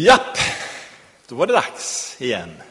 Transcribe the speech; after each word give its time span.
Japp, 0.00 0.38
då 1.28 1.34
var 1.34 1.46
det 1.46 1.52
dags 1.52 2.16
igen. 2.18 2.62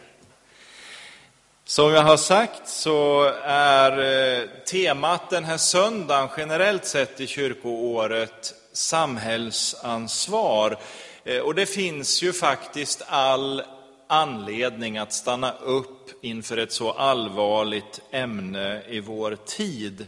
Som 1.66 1.92
jag 1.92 2.04
har 2.04 2.18
sagt 2.18 2.68
så 2.68 3.24
är 3.44 4.40
eh, 4.40 4.44
temat 4.72 5.30
den 5.30 5.44
här 5.44 5.58
söndagen 5.58 6.30
generellt 6.38 6.86
sett 6.86 7.20
i 7.20 7.28
kyrkoåret 7.28 8.54
samhällsansvar. 8.74 10.78
Eh, 11.24 11.40
och 11.40 11.56
det 11.56 11.66
finns 11.66 12.24
ju 12.24 12.34
faktiskt 12.34 13.04
all 13.08 13.64
anledning 14.08 14.98
att 14.98 15.14
stanna 15.14 15.52
upp 15.52 16.24
inför 16.24 16.58
ett 16.58 16.72
så 16.72 16.92
allvarligt 16.92 18.02
ämne 18.12 18.82
i 18.90 19.00
vår 19.00 19.38
tid. 19.46 20.08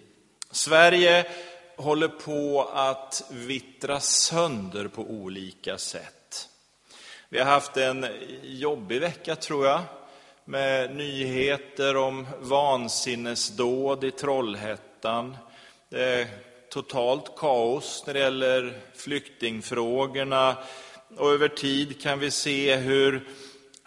Sverige 0.51 1.25
håller 1.77 2.07
på 2.07 2.69
att 2.73 3.23
vittra 3.29 3.99
sönder 3.99 4.87
på 4.87 5.01
olika 5.01 5.77
sätt. 5.77 6.18
Vi 7.31 7.39
har 7.39 7.45
haft 7.45 7.77
en 7.77 8.05
jobbig 8.43 9.01
vecka, 9.01 9.35
tror 9.35 9.65
jag, 9.65 9.81
med 10.45 10.95
nyheter 10.95 11.97
om 11.97 12.27
vansinnesdåd 12.39 14.03
i 14.03 14.11
Trollhättan. 14.11 15.37
Det 15.89 16.03
är 16.03 16.27
totalt 16.69 17.35
kaos 17.37 18.03
när 18.07 18.13
det 18.13 18.19
gäller 18.19 18.79
flyktingfrågorna 18.95 20.57
och 21.17 21.31
över 21.31 21.47
tid 21.47 22.01
kan 22.01 22.19
vi 22.19 22.31
se 22.31 22.75
hur 22.75 23.27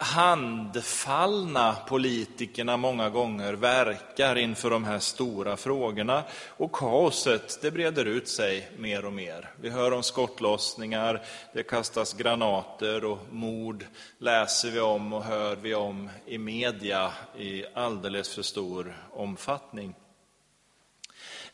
handfallna 0.03 1.75
politikerna 1.87 2.77
många 2.77 3.09
gånger 3.09 3.53
verkar 3.53 4.35
inför 4.35 4.69
de 4.69 4.83
här 4.83 4.99
stora 4.99 5.57
frågorna. 5.57 6.23
Och 6.47 6.71
kaoset, 6.71 7.59
det 7.61 7.71
breder 7.71 8.05
ut 8.05 8.27
sig 8.27 8.71
mer 8.77 9.05
och 9.05 9.13
mer. 9.13 9.51
Vi 9.61 9.69
hör 9.69 9.93
om 9.93 10.03
skottlossningar, 10.03 11.21
det 11.53 11.63
kastas 11.63 12.13
granater 12.13 13.05
och 13.05 13.19
mord 13.31 13.85
läser 14.17 14.71
vi 14.71 14.79
om 14.79 15.13
och 15.13 15.23
hör 15.23 15.55
vi 15.55 15.75
om 15.75 16.09
i 16.25 16.37
media 16.37 17.11
i 17.37 17.65
alldeles 17.73 18.35
för 18.35 18.41
stor 18.41 18.97
omfattning. 19.13 19.95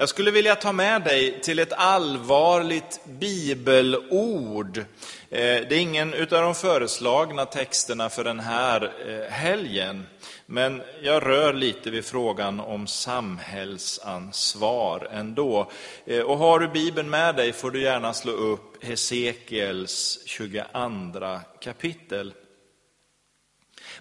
Jag 0.02 0.10
skulle 0.10 0.32
vilja 0.32 0.56
ta 0.56 0.72
med 0.72 1.02
dig 1.02 1.42
till 1.42 1.60
ett 1.60 1.74
allvarligt 1.74 3.00
bibelord. 3.06 4.78
Eh, 4.78 4.86
det 5.30 5.72
är 5.72 5.80
ingen 5.80 6.14
av 6.14 6.28
de 6.28 6.56
föreslagna 6.56 7.46
texterna 7.46 8.10
för 8.10 8.24
den 8.24 8.40
här 8.40 8.92
eh, 9.08 9.32
helgen, 9.32 10.04
men 10.46 10.82
jag 11.02 11.26
rör 11.26 11.54
lite 11.54 11.90
vid 11.90 12.06
frågan 12.06 12.60
om 12.60 12.88
samhällsansvar 12.88 15.08
ändå. 15.12 15.72
Eh, 16.06 16.22
och 16.22 16.38
har 16.38 16.60
du 16.60 16.68
Bibeln 16.68 17.10
med 17.10 17.36
dig 17.36 17.54
får 17.54 17.72
du 17.72 17.82
gärna 17.82 18.14
slå 18.14 18.32
upp 18.32 18.84
Hesekiels 18.84 20.20
22 20.26 20.64
kapitel. 21.62 22.34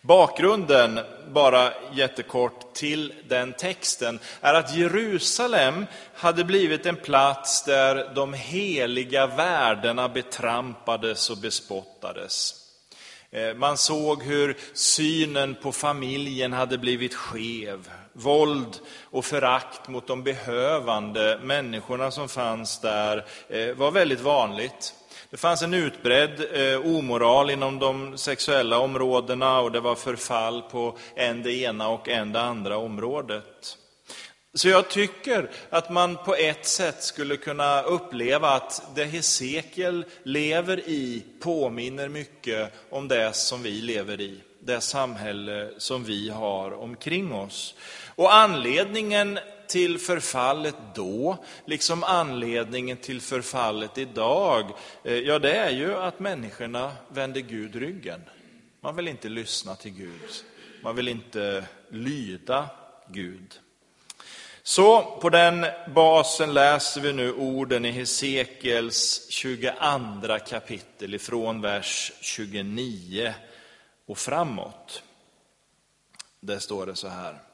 Bakgrunden, 0.02 1.00
bara 1.28 1.72
jättekort, 1.92 2.74
till 2.74 3.12
den 3.28 3.52
texten 3.52 4.18
är 4.40 4.54
att 4.54 4.76
Jerusalem 4.76 5.86
hade 6.14 6.44
blivit 6.44 6.86
en 6.86 6.96
plats 6.96 7.64
där 7.64 8.14
de 8.14 8.34
heliga 8.34 9.26
värdena 9.26 10.08
betrampades 10.08 11.30
och 11.30 11.38
bespottades. 11.38 12.54
Eh, 13.30 13.54
man 13.54 13.76
såg 13.76 14.22
hur 14.22 14.56
synen 14.74 15.54
på 15.54 15.72
familjen 15.72 16.52
hade 16.52 16.78
blivit 16.78 17.14
skev. 17.14 17.90
Våld 18.12 18.78
och 19.02 19.24
förakt 19.24 19.88
mot 19.88 20.06
de 20.06 20.22
behövande 20.22 21.40
människorna 21.42 22.10
som 22.10 22.28
fanns 22.28 22.80
där 22.80 23.26
eh, 23.48 23.74
var 23.74 23.90
väldigt 23.90 24.20
vanligt. 24.20 24.94
Det 25.30 25.36
fanns 25.36 25.62
en 25.62 25.74
utbredd 25.74 26.46
eh, 26.52 26.86
omoral 26.86 27.50
inom 27.50 27.78
de 27.78 28.18
sexuella 28.18 28.78
områdena 28.78 29.60
och 29.60 29.72
det 29.72 29.80
var 29.80 29.94
förfall 29.94 30.62
på 30.62 30.98
än 31.16 31.42
det 31.42 31.52
ena 31.52 31.88
och 31.88 32.08
än 32.08 32.32
det 32.32 32.40
andra 32.40 32.76
området. 32.76 33.78
Så 34.54 34.68
jag 34.68 34.90
tycker 34.90 35.50
att 35.70 35.90
man 35.90 36.16
på 36.16 36.34
ett 36.34 36.66
sätt 36.66 37.02
skulle 37.02 37.36
kunna 37.36 37.82
uppleva 37.82 38.48
att 38.48 38.82
det 38.94 39.04
Hesekiel 39.04 40.04
lever 40.22 40.78
i 40.78 41.22
påminner 41.40 42.08
mycket 42.08 42.72
om 42.90 43.08
det 43.08 43.32
som 43.36 43.62
vi 43.62 43.70
lever 43.70 44.20
i, 44.20 44.40
det 44.60 44.80
samhälle 44.80 45.70
som 45.78 46.04
vi 46.04 46.28
har 46.28 46.72
omkring 46.72 47.32
oss. 47.32 47.74
Och 48.14 48.34
anledningen 48.34 49.38
till 49.68 49.98
förfallet 49.98 50.76
då, 50.94 51.44
liksom 51.64 52.04
anledningen 52.04 52.96
till 52.96 53.20
förfallet 53.20 53.98
idag, 53.98 54.70
eh, 55.04 55.14
ja 55.14 55.38
det 55.38 55.52
är 55.52 55.70
ju 55.70 55.94
att 55.94 56.20
människorna 56.20 56.92
vänder 57.08 57.40
Gud 57.40 57.76
ryggen. 57.76 58.20
Man 58.80 58.96
vill 58.96 59.08
inte 59.08 59.28
lyssna 59.28 59.74
till 59.74 59.90
Gud, 59.90 60.22
man 60.82 60.96
vill 60.96 61.08
inte 61.08 61.64
lyda 61.88 62.68
Gud. 63.08 63.58
Så 64.62 65.02
på 65.02 65.30
den 65.30 65.66
basen 65.94 66.54
läser 66.54 67.00
vi 67.00 67.12
nu 67.12 67.32
orden 67.32 67.84
i 67.84 67.90
Hesekiels 67.90 69.26
22 69.30 70.38
kapitel 70.48 71.14
ifrån 71.14 71.60
vers 71.60 72.12
29 72.20 73.34
och 74.06 74.18
framåt. 74.18 75.02
Där 76.40 76.58
står 76.58 76.86
det 76.86 76.96
så 76.96 77.08
här. 77.08 77.47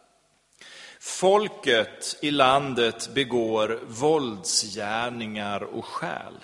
Folket 1.05 2.17
i 2.23 2.31
landet 2.31 3.11
begår 3.15 3.81
våldsgärningar 3.87 5.63
och 5.63 5.85
skäl. 5.85 6.35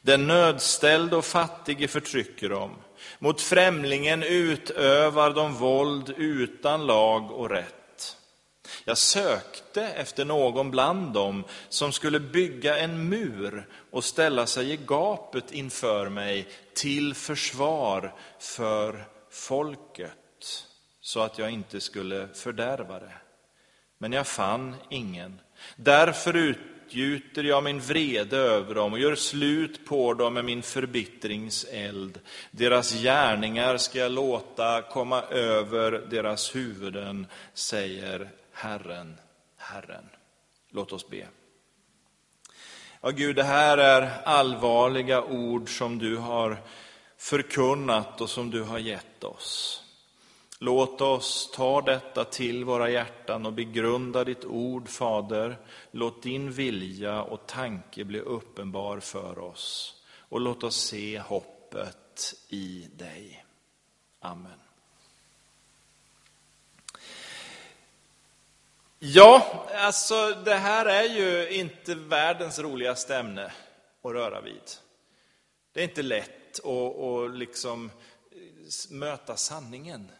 Den 0.00 0.26
nödställde 0.26 1.16
och 1.16 1.24
fattige 1.24 1.88
förtrycker 1.88 2.48
dem. 2.48 2.70
Mot 3.18 3.40
främlingen 3.40 4.22
utövar 4.22 5.30
de 5.30 5.54
våld 5.54 6.14
utan 6.16 6.86
lag 6.86 7.30
och 7.30 7.50
rätt. 7.50 8.16
Jag 8.84 8.98
sökte 8.98 9.82
efter 9.82 10.24
någon 10.24 10.70
bland 10.70 11.12
dem 11.12 11.44
som 11.68 11.92
skulle 11.92 12.20
bygga 12.20 12.78
en 12.78 13.08
mur 13.08 13.68
och 13.90 14.04
ställa 14.04 14.46
sig 14.46 14.72
i 14.72 14.76
gapet 14.86 15.52
inför 15.52 16.08
mig 16.08 16.48
till 16.74 17.14
försvar 17.14 18.14
för 18.38 19.04
folket, 19.30 20.64
så 21.00 21.20
att 21.20 21.38
jag 21.38 21.50
inte 21.50 21.80
skulle 21.80 22.28
fördärva 22.34 22.98
det 22.98 23.12
men 23.98 24.12
jag 24.12 24.26
fann 24.26 24.76
ingen. 24.88 25.40
Därför 25.76 26.36
utgjuter 26.36 27.44
jag 27.44 27.64
min 27.64 27.80
vrede 27.80 28.36
över 28.36 28.74
dem 28.74 28.92
och 28.92 28.98
gör 28.98 29.14
slut 29.14 29.86
på 29.86 30.14
dem 30.14 30.34
med 30.34 30.44
min 30.44 30.62
förbittringseld. 30.62 32.20
Deras 32.50 32.92
gärningar 33.02 33.76
ska 33.76 33.98
jag 33.98 34.12
låta 34.12 34.82
komma 34.82 35.22
över 35.22 35.92
deras 35.92 36.56
huvuden, 36.56 37.26
säger 37.54 38.30
Herren, 38.52 39.16
Herren. 39.56 40.08
Låt 40.70 40.92
oss 40.92 41.08
be. 41.08 41.26
Ja, 43.00 43.10
Gud, 43.10 43.36
det 43.36 43.44
här 43.44 43.78
är 43.78 44.22
allvarliga 44.24 45.22
ord 45.22 45.78
som 45.78 45.98
du 45.98 46.16
har 46.16 46.56
förkunnat 47.16 48.20
och 48.20 48.30
som 48.30 48.50
du 48.50 48.62
har 48.62 48.78
gett 48.78 49.24
oss. 49.24 49.82
Låt 50.60 51.00
oss 51.00 51.50
ta 51.54 51.80
detta 51.80 52.24
till 52.24 52.64
våra 52.64 52.90
hjärtan 52.90 53.46
och 53.46 53.52
begrunda 53.52 54.24
ditt 54.24 54.44
ord, 54.44 54.88
Fader. 54.88 55.56
Låt 55.90 56.22
din 56.22 56.52
vilja 56.52 57.22
och 57.22 57.46
tanke 57.46 58.04
bli 58.04 58.20
uppenbar 58.20 59.00
för 59.00 59.38
oss. 59.38 59.94
Och 60.28 60.40
låt 60.40 60.64
oss 60.64 60.76
se 60.76 61.18
hoppet 61.18 62.34
i 62.48 62.88
dig. 62.96 63.44
Amen. 64.20 64.60
Ja, 68.98 69.66
alltså 69.74 70.30
det 70.44 70.54
här 70.54 70.86
är 70.86 71.04
ju 71.04 71.50
inte 71.50 71.94
världens 71.94 72.58
roligaste 72.58 73.16
ämne 73.16 73.52
att 74.02 74.12
röra 74.12 74.40
vid. 74.40 74.62
Det 75.72 75.80
är 75.80 75.84
inte 75.84 76.02
lätt 76.02 76.64
att, 76.64 76.98
att 76.98 77.34
liksom 77.34 77.90
möta 78.90 79.36
sanningen. 79.36 80.10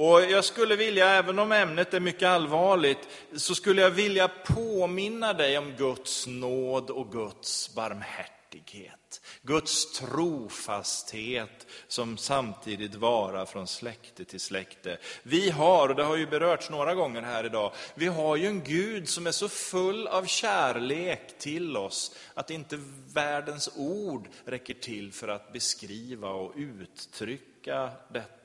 Och 0.00 0.20
jag 0.22 0.44
skulle 0.44 0.76
vilja, 0.76 1.08
även 1.08 1.38
om 1.38 1.52
ämnet 1.52 1.94
är 1.94 2.00
mycket 2.00 2.28
allvarligt, 2.28 3.08
så 3.36 3.54
skulle 3.54 3.82
jag 3.82 3.90
vilja 3.90 4.28
påminna 4.28 5.32
dig 5.32 5.58
om 5.58 5.72
Guds 5.76 6.26
nåd 6.26 6.90
och 6.90 7.12
Guds 7.12 7.74
barmhärtighet. 7.74 9.20
Guds 9.42 9.92
trofasthet 9.92 11.66
som 11.88 12.16
samtidigt 12.16 12.94
varar 12.94 13.46
från 13.46 13.66
släkte 13.66 14.24
till 14.24 14.40
släkte. 14.40 14.98
Vi 15.22 15.50
har, 15.50 15.88
och 15.88 15.96
det 15.96 16.04
har 16.04 16.16
ju 16.16 16.26
berörts 16.26 16.70
några 16.70 16.94
gånger 16.94 17.22
här 17.22 17.44
idag, 17.44 17.72
vi 17.94 18.06
har 18.06 18.36
ju 18.36 18.46
en 18.46 18.64
Gud 18.64 19.08
som 19.08 19.26
är 19.26 19.32
så 19.32 19.48
full 19.48 20.06
av 20.06 20.24
kärlek 20.24 21.38
till 21.38 21.76
oss 21.76 22.16
att 22.34 22.50
inte 22.50 22.80
världens 23.14 23.70
ord 23.76 24.28
räcker 24.44 24.74
till 24.74 25.12
för 25.12 25.28
att 25.28 25.52
beskriva 25.52 26.28
och 26.28 26.52
uttrycka 26.56 27.90
detta. 28.12 28.39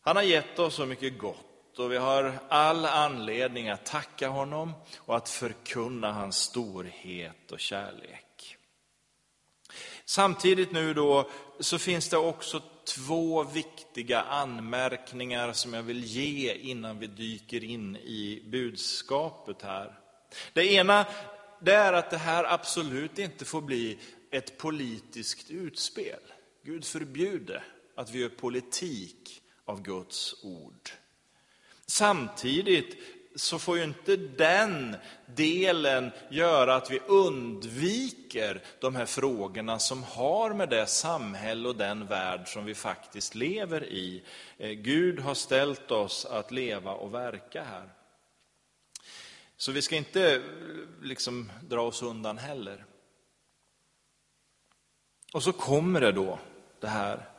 Han 0.00 0.16
har 0.16 0.22
gett 0.22 0.58
oss 0.58 0.74
så 0.74 0.86
mycket 0.86 1.18
gott 1.18 1.78
och 1.78 1.92
vi 1.92 1.96
har 1.96 2.38
all 2.48 2.84
anledning 2.84 3.68
att 3.68 3.86
tacka 3.86 4.28
honom 4.28 4.72
och 4.96 5.16
att 5.16 5.28
förkunna 5.28 6.12
hans 6.12 6.36
storhet 6.36 7.52
och 7.52 7.60
kärlek. 7.60 8.56
Samtidigt 10.04 10.72
nu 10.72 10.94
då 10.94 11.30
så 11.60 11.78
finns 11.78 12.08
det 12.08 12.16
också 12.16 12.62
två 12.96 13.44
viktiga 13.44 14.22
anmärkningar 14.22 15.52
som 15.52 15.74
jag 15.74 15.82
vill 15.82 16.04
ge 16.04 16.54
innan 16.54 16.98
vi 16.98 17.06
dyker 17.06 17.64
in 17.64 17.96
i 17.96 18.42
budskapet 18.46 19.62
här. 19.62 19.98
Det 20.52 20.72
ena 20.72 21.06
det 21.60 21.74
är 21.74 21.92
att 21.92 22.10
det 22.10 22.18
här 22.18 22.44
absolut 22.44 23.18
inte 23.18 23.44
får 23.44 23.60
bli 23.60 23.98
ett 24.30 24.58
politiskt 24.58 25.50
utspel. 25.50 26.20
Gud 26.64 26.84
förbjude 26.84 27.62
att 27.94 28.10
vi 28.10 28.18
gör 28.18 28.28
politik 28.28 29.39
av 29.70 29.82
Guds 29.82 30.44
ord. 30.44 30.90
Samtidigt 31.86 32.96
så 33.34 33.58
får 33.58 33.78
ju 33.78 33.84
inte 33.84 34.16
den 34.16 34.96
delen 35.26 36.10
göra 36.30 36.74
att 36.74 36.90
vi 36.90 37.00
undviker 37.06 38.62
de 38.80 38.96
här 38.96 39.06
frågorna 39.06 39.78
som 39.78 40.02
har 40.02 40.54
med 40.54 40.68
det 40.68 40.86
samhälle 40.86 41.68
och 41.68 41.76
den 41.76 42.06
värld 42.06 42.48
som 42.52 42.64
vi 42.64 42.74
faktiskt 42.74 43.34
lever 43.34 43.84
i. 43.84 44.22
Eh, 44.58 44.70
Gud 44.70 45.20
har 45.20 45.34
ställt 45.34 45.90
oss 45.90 46.26
att 46.26 46.50
leva 46.50 46.92
och 46.92 47.14
verka 47.14 47.64
här. 47.64 47.88
Så 49.56 49.72
vi 49.72 49.82
ska 49.82 49.96
inte 49.96 50.34
eh, 50.34 50.40
liksom 51.02 51.52
dra 51.62 51.82
oss 51.82 52.02
undan 52.02 52.38
heller. 52.38 52.84
Och 55.32 55.42
så 55.42 55.52
kommer 55.52 56.00
det 56.00 56.12
då, 56.12 56.38
det 56.80 56.88
här. 56.88 57.29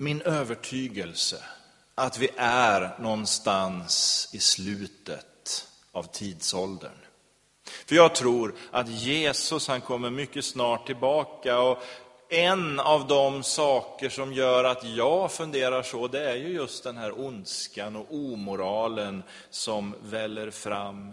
Min 0.00 0.22
övertygelse 0.22 1.44
att 1.94 2.18
vi 2.18 2.28
är 2.36 2.98
någonstans 2.98 4.28
i 4.32 4.38
slutet 4.38 5.68
av 5.92 6.02
tidsåldern. 6.02 6.98
För 7.86 7.96
jag 7.96 8.14
tror 8.14 8.54
att 8.70 8.88
Jesus 8.88 9.68
han 9.68 9.80
kommer 9.80 10.10
mycket 10.10 10.44
snart 10.44 10.86
tillbaka 10.86 11.60
och 11.60 11.82
en 12.28 12.80
av 12.80 13.06
de 13.06 13.42
saker 13.42 14.08
som 14.08 14.32
gör 14.32 14.64
att 14.64 14.84
jag 14.84 15.32
funderar 15.32 15.82
så, 15.82 16.08
det 16.08 16.30
är 16.30 16.36
ju 16.36 16.48
just 16.48 16.84
den 16.84 16.96
här 16.96 17.20
ondskan 17.20 17.96
och 17.96 18.06
omoralen 18.10 19.22
som 19.50 19.94
väller 20.02 20.50
fram 20.50 21.12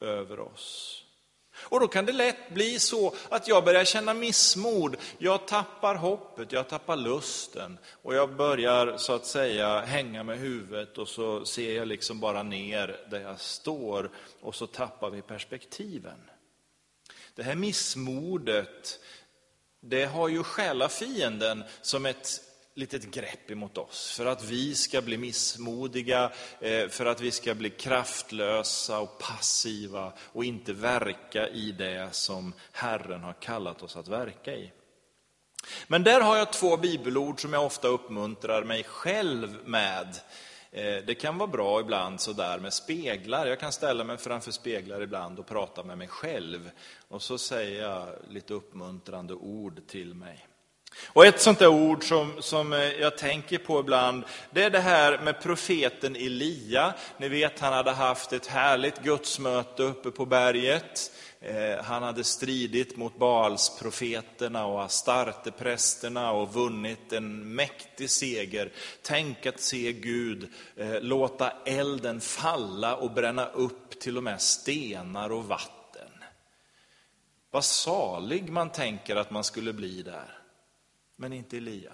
över 0.00 0.40
oss. 0.40 1.02
Och 1.62 1.80
då 1.80 1.88
kan 1.88 2.06
det 2.06 2.12
lätt 2.12 2.50
bli 2.50 2.78
så 2.78 3.14
att 3.28 3.48
jag 3.48 3.64
börjar 3.64 3.84
känna 3.84 4.14
missmod. 4.14 4.96
Jag 5.18 5.46
tappar 5.46 5.94
hoppet, 5.94 6.52
jag 6.52 6.68
tappar 6.68 6.96
lusten 6.96 7.78
och 8.02 8.14
jag 8.14 8.36
börjar 8.36 8.96
så 8.96 9.12
att 9.12 9.26
säga 9.26 9.80
hänga 9.80 10.22
med 10.22 10.38
huvudet 10.38 10.98
och 10.98 11.08
så 11.08 11.44
ser 11.44 11.76
jag 11.76 11.88
liksom 11.88 12.20
bara 12.20 12.42
ner 12.42 12.96
där 13.10 13.20
jag 13.20 13.40
står 13.40 14.10
och 14.40 14.54
så 14.54 14.66
tappar 14.66 15.10
vi 15.10 15.22
perspektiven. 15.22 16.30
Det 17.34 17.42
här 17.42 17.54
missmodet, 17.54 19.00
det 19.80 20.04
har 20.04 20.28
ju 20.28 20.42
själafienden 20.42 21.64
som 21.82 22.06
ett 22.06 22.49
litet 22.80 23.10
grepp 23.10 23.50
emot 23.50 23.78
oss, 23.78 24.12
för 24.16 24.26
att 24.26 24.44
vi 24.44 24.74
ska 24.74 25.02
bli 25.02 25.18
missmodiga, 25.18 26.32
eh, 26.60 26.88
för 26.88 27.06
att 27.06 27.20
vi 27.20 27.30
ska 27.30 27.54
bli 27.54 27.70
kraftlösa 27.70 28.98
och 28.98 29.18
passiva 29.18 30.12
och 30.18 30.44
inte 30.44 30.72
verka 30.72 31.48
i 31.48 31.72
det 31.72 32.08
som 32.14 32.52
Herren 32.72 33.22
har 33.22 33.32
kallat 33.32 33.82
oss 33.82 33.96
att 33.96 34.08
verka 34.08 34.54
i. 34.54 34.72
Men 35.86 36.04
där 36.04 36.20
har 36.20 36.36
jag 36.36 36.52
två 36.52 36.76
bibelord 36.76 37.40
som 37.40 37.52
jag 37.52 37.66
ofta 37.66 37.88
uppmuntrar 37.88 38.64
mig 38.64 38.84
själv 38.84 39.58
med. 39.64 40.16
Eh, 40.72 41.04
det 41.06 41.14
kan 41.14 41.38
vara 41.38 41.50
bra 41.50 41.80
ibland 41.80 42.20
sådär 42.20 42.58
med 42.58 42.72
speglar. 42.72 43.46
Jag 43.46 43.60
kan 43.60 43.72
ställa 43.72 44.04
mig 44.04 44.18
framför 44.18 44.50
speglar 44.50 45.00
ibland 45.00 45.38
och 45.38 45.46
prata 45.46 45.82
med 45.82 45.98
mig 45.98 46.08
själv. 46.08 46.70
Och 47.08 47.22
så 47.22 47.38
säger 47.38 47.82
jag 47.82 48.08
lite 48.28 48.54
uppmuntrande 48.54 49.34
ord 49.34 49.80
till 49.86 50.14
mig. 50.14 50.46
Och 51.06 51.26
ett 51.26 51.40
sånt 51.40 51.58
där 51.58 51.68
ord 51.68 52.08
som, 52.08 52.32
som 52.40 52.72
eh, 52.72 52.78
jag 52.78 53.18
tänker 53.18 53.58
på 53.58 53.80
ibland, 53.80 54.24
det 54.50 54.62
är 54.62 54.70
det 54.70 54.80
här 54.80 55.18
med 55.18 55.42
profeten 55.42 56.16
Elia. 56.16 56.94
Ni 57.18 57.28
vet, 57.28 57.60
han 57.60 57.72
hade 57.72 57.90
haft 57.90 58.32
ett 58.32 58.46
härligt 58.46 59.02
gudsmöte 59.02 59.82
uppe 59.82 60.10
på 60.10 60.26
berget. 60.26 61.12
Eh, 61.40 61.84
han 61.84 62.02
hade 62.02 62.24
stridit 62.24 62.96
mot 62.96 63.18
Baalsprofeterna 63.18 64.66
och 64.66 64.82
Astarteprästerna 64.82 66.30
och 66.32 66.54
vunnit 66.54 67.12
en 67.12 67.54
mäktig 67.54 68.10
seger. 68.10 68.72
Tänk 69.02 69.46
att 69.46 69.60
se 69.60 69.92
Gud 69.92 70.48
eh, 70.76 71.00
låta 71.00 71.52
elden 71.64 72.20
falla 72.20 72.96
och 72.96 73.10
bränna 73.10 73.46
upp 73.46 74.00
till 74.00 74.16
och 74.16 74.22
med 74.22 74.40
stenar 74.40 75.32
och 75.32 75.44
vatten. 75.44 76.08
Vad 77.50 77.64
salig 77.64 78.48
man 78.48 78.70
tänker 78.70 79.16
att 79.16 79.30
man 79.30 79.44
skulle 79.44 79.72
bli 79.72 80.02
där 80.02 80.39
men 81.20 81.32
inte 81.32 81.56
Elia. 81.56 81.92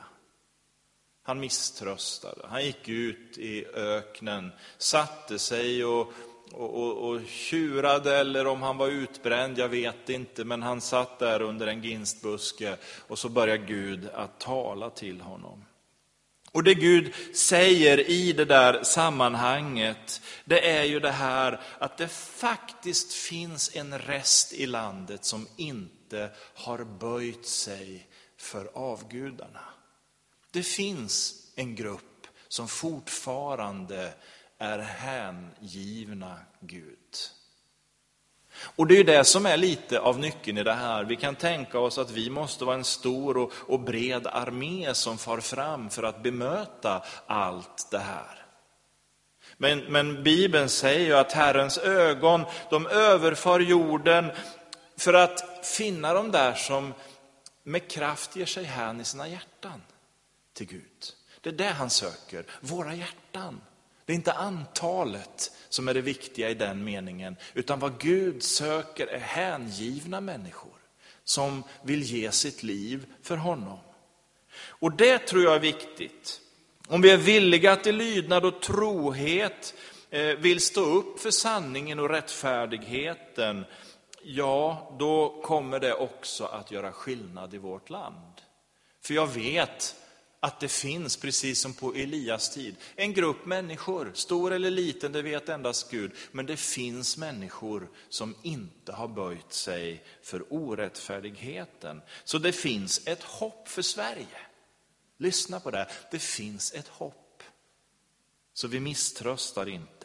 Han 1.22 1.40
misströstade, 1.40 2.46
han 2.48 2.64
gick 2.64 2.88
ut 2.88 3.38
i 3.38 3.66
öknen, 3.66 4.52
satte 4.78 5.38
sig 5.38 5.84
och, 5.84 6.12
och, 6.52 6.74
och, 6.74 7.10
och 7.10 7.20
tjurade, 7.26 8.16
eller 8.16 8.46
om 8.46 8.62
han 8.62 8.76
var 8.76 8.88
utbränd, 8.88 9.58
jag 9.58 9.68
vet 9.68 10.08
inte, 10.08 10.44
men 10.44 10.62
han 10.62 10.80
satt 10.80 11.18
där 11.18 11.42
under 11.42 11.66
en 11.66 11.82
ginstbuske 11.82 12.76
och 13.06 13.18
så 13.18 13.28
började 13.28 13.66
Gud 13.66 14.08
att 14.14 14.40
tala 14.40 14.90
till 14.90 15.20
honom. 15.20 15.64
Och 16.52 16.64
det 16.64 16.74
Gud 16.74 17.14
säger 17.34 18.10
i 18.10 18.32
det 18.32 18.44
där 18.44 18.82
sammanhanget, 18.82 20.22
det 20.44 20.70
är 20.70 20.84
ju 20.84 21.00
det 21.00 21.10
här 21.10 21.60
att 21.78 21.98
det 21.98 22.08
faktiskt 22.08 23.12
finns 23.12 23.76
en 23.76 23.98
rest 23.98 24.52
i 24.52 24.66
landet 24.66 25.24
som 25.24 25.46
inte 25.56 26.30
har 26.54 26.84
böjt 26.84 27.46
sig 27.46 28.06
för 28.36 28.70
avgudarna. 28.74 29.64
Det 30.50 30.62
finns 30.62 31.34
en 31.56 31.74
grupp 31.74 32.26
som 32.48 32.68
fortfarande 32.68 34.12
är 34.58 34.78
hängivna 34.78 36.38
Gud. 36.60 36.96
Och 38.76 38.86
det 38.86 38.94
är 38.94 38.98
ju 38.98 39.04
det 39.04 39.24
som 39.24 39.46
är 39.46 39.56
lite 39.56 40.00
av 40.00 40.18
nyckeln 40.18 40.58
i 40.58 40.62
det 40.62 40.72
här. 40.72 41.04
Vi 41.04 41.16
kan 41.16 41.34
tänka 41.34 41.78
oss 41.78 41.98
att 41.98 42.10
vi 42.10 42.30
måste 42.30 42.64
vara 42.64 42.76
en 42.76 42.84
stor 42.84 43.36
och, 43.36 43.52
och 43.56 43.80
bred 43.80 44.26
armé 44.26 44.94
som 44.94 45.18
far 45.18 45.40
fram 45.40 45.90
för 45.90 46.02
att 46.02 46.22
bemöta 46.22 47.02
allt 47.26 47.90
det 47.90 47.98
här. 47.98 48.46
Men, 49.56 49.78
men 49.78 50.22
Bibeln 50.22 50.68
säger 50.68 51.06
ju 51.06 51.14
att 51.14 51.32
Herrens 51.32 51.78
ögon, 51.78 52.44
de 52.70 52.86
överfar 52.86 53.60
jorden 53.60 54.32
för 54.96 55.14
att 55.14 55.66
finna 55.66 56.14
de 56.14 56.30
där 56.30 56.54
som 56.54 56.94
med 57.66 57.90
kraft 57.90 58.36
ger 58.36 58.46
sig 58.46 58.64
hän 58.64 59.00
i 59.00 59.04
sina 59.04 59.28
hjärtan 59.28 59.82
till 60.52 60.66
Gud. 60.66 61.12
Det 61.40 61.48
är 61.48 61.52
det 61.52 61.68
han 61.68 61.90
söker, 61.90 62.44
våra 62.60 62.94
hjärtan. 62.94 63.60
Det 64.04 64.12
är 64.12 64.14
inte 64.14 64.32
antalet 64.32 65.52
som 65.68 65.88
är 65.88 65.94
det 65.94 66.00
viktiga 66.00 66.50
i 66.50 66.54
den 66.54 66.84
meningen, 66.84 67.36
utan 67.54 67.78
vad 67.78 68.00
Gud 68.00 68.42
söker 68.42 69.06
är 69.06 69.18
hängivna 69.18 70.20
människor 70.20 70.72
som 71.24 71.62
vill 71.82 72.02
ge 72.02 72.32
sitt 72.32 72.62
liv 72.62 73.06
för 73.22 73.36
honom. 73.36 73.78
Och 74.58 74.92
det 74.92 75.18
tror 75.18 75.42
jag 75.42 75.54
är 75.54 75.60
viktigt. 75.60 76.40
Om 76.88 77.02
vi 77.02 77.10
är 77.10 77.16
villiga 77.16 77.72
att 77.72 77.86
i 77.86 77.92
lydnad 77.92 78.44
och 78.44 78.62
trohet 78.62 79.74
eh, 80.10 80.26
vill 80.26 80.60
stå 80.60 80.80
upp 80.80 81.20
för 81.20 81.30
sanningen 81.30 81.98
och 81.98 82.10
rättfärdigheten, 82.10 83.64
ja, 84.28 84.92
då 84.98 85.40
kommer 85.42 85.80
det 85.80 85.94
också 85.94 86.44
att 86.44 86.70
göra 86.70 86.92
skillnad 86.92 87.54
i 87.54 87.58
vårt 87.58 87.90
land. 87.90 88.40
För 89.00 89.14
jag 89.14 89.26
vet 89.26 89.96
att 90.40 90.60
det 90.60 90.68
finns, 90.68 91.16
precis 91.16 91.60
som 91.60 91.74
på 91.74 91.94
Elias 91.94 92.54
tid, 92.54 92.76
en 92.94 93.12
grupp 93.12 93.46
människor, 93.46 94.10
stor 94.14 94.52
eller 94.52 94.70
liten, 94.70 95.12
det 95.12 95.22
vet 95.22 95.48
endast 95.48 95.90
Gud, 95.90 96.12
men 96.32 96.46
det 96.46 96.56
finns 96.56 97.16
människor 97.16 97.88
som 98.08 98.34
inte 98.42 98.92
har 98.92 99.08
böjt 99.08 99.52
sig 99.52 100.04
för 100.22 100.52
orättfärdigheten. 100.52 102.02
Så 102.24 102.38
det 102.38 102.52
finns 102.52 103.06
ett 103.06 103.22
hopp 103.22 103.68
för 103.68 103.82
Sverige. 103.82 104.40
Lyssna 105.18 105.60
på 105.60 105.70
det, 105.70 105.88
det 106.10 106.18
finns 106.18 106.72
ett 106.72 106.88
hopp. 106.88 107.42
Så 108.52 108.68
vi 108.68 108.80
misströstar 108.80 109.68
inte. 109.68 109.95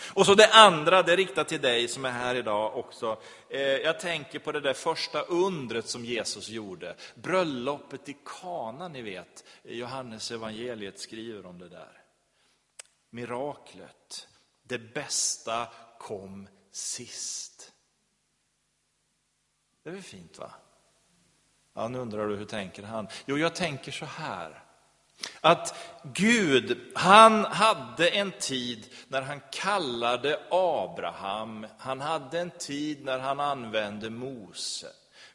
Och 0.00 0.26
så 0.26 0.34
det 0.34 0.52
andra, 0.52 1.02
det 1.02 1.12
är 1.12 1.16
riktat 1.16 1.48
till 1.48 1.60
dig 1.60 1.88
som 1.88 2.04
är 2.04 2.10
här 2.10 2.34
idag 2.34 2.76
också. 2.76 3.18
Eh, 3.48 3.60
jag 3.60 4.00
tänker 4.00 4.38
på 4.38 4.52
det 4.52 4.60
där 4.60 4.74
första 4.74 5.22
undret 5.22 5.88
som 5.88 6.04
Jesus 6.04 6.48
gjorde. 6.48 6.96
Bröllopet 7.14 8.08
i 8.08 8.16
Kana, 8.24 8.88
ni 8.88 9.02
vet. 9.02 9.44
Johannes 9.62 10.30
evangeliet 10.30 10.98
skriver 10.98 11.46
om 11.46 11.58
det 11.58 11.68
där. 11.68 12.02
Miraklet. 13.10 14.28
Det 14.62 14.78
bästa 14.78 15.68
kom 15.98 16.48
sist. 16.70 17.72
Det 19.82 19.90
är 19.90 19.94
väl 19.94 20.02
fint 20.02 20.38
va? 20.38 20.50
Ja, 21.74 21.88
nu 21.88 21.98
undrar 21.98 22.28
du 22.28 22.36
hur 22.36 22.44
tänker 22.44 22.82
han? 22.82 23.08
Jo, 23.26 23.38
jag 23.38 23.54
tänker 23.54 23.92
så 23.92 24.04
här. 24.04 24.65
Att 25.40 25.74
Gud, 26.14 26.78
han 26.94 27.44
hade 27.44 28.08
en 28.08 28.32
tid 28.32 28.86
när 29.08 29.22
han 29.22 29.40
kallade 29.52 30.40
Abraham, 30.50 31.66
han 31.78 32.00
hade 32.00 32.38
en 32.38 32.50
tid 32.50 33.04
när 33.04 33.18
han 33.18 33.40
använde 33.40 34.10
Mose. 34.10 34.86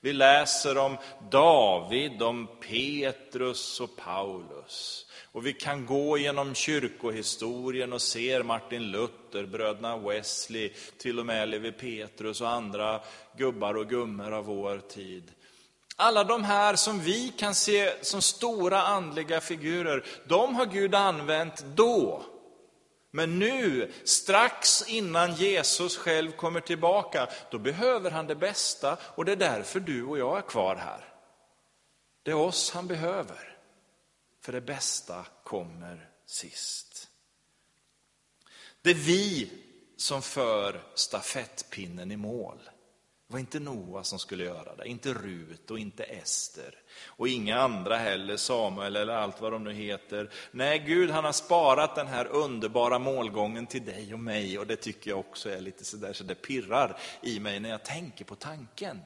Vi 0.04 0.14
läser 0.14 0.78
om 0.78 0.98
David, 1.32 2.22
om 2.22 2.48
Petrus 2.70 3.80
och 3.80 3.96
Paulus. 3.96 5.06
Och 5.32 5.46
vi 5.46 5.54
kan 5.54 5.86
gå 5.86 6.18
genom 6.18 6.56
kyrkohistorien 6.56 7.94
och 7.94 8.02
se 8.02 8.44
Martin 8.44 8.92
Luther, 8.92 9.46
bröderna 9.46 9.98
Wesley, 9.98 10.74
till 10.98 11.20
och 11.20 11.26
med 11.26 11.50
Levi 11.50 11.72
Petrus 11.72 12.42
och 12.42 12.50
andra 12.50 13.02
gubbar 13.38 13.78
och 13.78 13.90
gummor 13.90 14.32
av 14.32 14.46
vår 14.46 14.78
tid. 14.78 15.32
Alla 15.96 16.24
de 16.24 16.44
här 16.44 16.76
som 16.76 17.00
vi 17.00 17.30
kan 17.38 17.56
se 17.56 18.06
som 18.06 18.22
stora 18.22 18.82
andliga 18.82 19.42
figurer, 19.42 20.06
de 20.28 20.56
har 20.56 20.66
Gud 20.66 20.96
använt 20.96 21.66
då. 21.76 22.24
Men 23.12 23.40
nu, 23.40 23.92
strax 24.04 24.84
innan 24.88 25.36
Jesus 25.36 25.98
själv 25.98 26.32
kommer 26.32 26.60
tillbaka, 26.60 27.28
då 27.52 27.60
behöver 27.60 28.12
han 28.12 28.28
det 28.28 28.36
bästa 28.36 28.98
och 29.16 29.26
det 29.26 29.32
är 29.32 29.36
därför 29.36 29.80
du 29.80 30.06
och 30.06 30.18
jag 30.18 30.38
är 30.38 30.42
kvar 30.42 30.76
här. 30.76 31.14
Det 32.24 32.32
är 32.32 32.36
oss 32.36 32.72
han 32.72 32.88
behöver, 32.88 33.58
för 34.42 34.52
det 34.52 34.62
bästa 34.62 35.26
kommer 35.44 36.10
sist. 36.26 37.10
Det 38.82 38.90
är 38.90 38.96
vi 38.96 39.52
som 39.98 40.22
för 40.22 40.82
stafettpinnen 40.96 42.12
i 42.12 42.18
mål. 42.18 42.70
Det 43.32 43.34
var 43.34 43.40
inte 43.40 43.60
Noa 43.60 44.04
som 44.04 44.20
skulle 44.20 44.44
göra 44.44 44.76
det, 44.76 44.88
inte 44.88 45.14
Rut 45.14 45.72
och 45.72 45.80
inte 45.80 46.04
Ester. 46.04 46.76
Och 47.06 47.28
inga 47.28 47.60
andra 47.60 47.98
heller, 47.98 48.38
Samuel 48.38 48.96
eller 48.96 49.14
allt 49.14 49.42
vad 49.42 49.52
de 49.52 49.64
nu 49.64 49.74
heter. 49.74 50.34
Nej, 50.52 50.80
Gud 50.80 51.10
han 51.10 51.24
har 51.24 51.32
sparat 51.32 51.96
den 51.96 52.08
här 52.08 52.26
underbara 52.28 53.00
målgången 53.00 53.68
till 53.68 53.86
dig 53.86 54.14
och 54.14 54.20
mig. 54.20 54.60
Och 54.60 54.68
det 54.68 54.76
tycker 54.76 55.10
jag 55.10 55.20
också 55.20 55.50
är 55.50 55.60
lite 55.60 55.86
sådär 55.86 56.14
så 56.14 56.24
det 56.24 56.36
pirrar 56.36 57.00
i 57.22 57.40
mig 57.40 57.60
när 57.60 57.70
jag 57.70 57.86
tänker 57.86 58.26
på 58.26 58.36
tanken. 58.36 59.02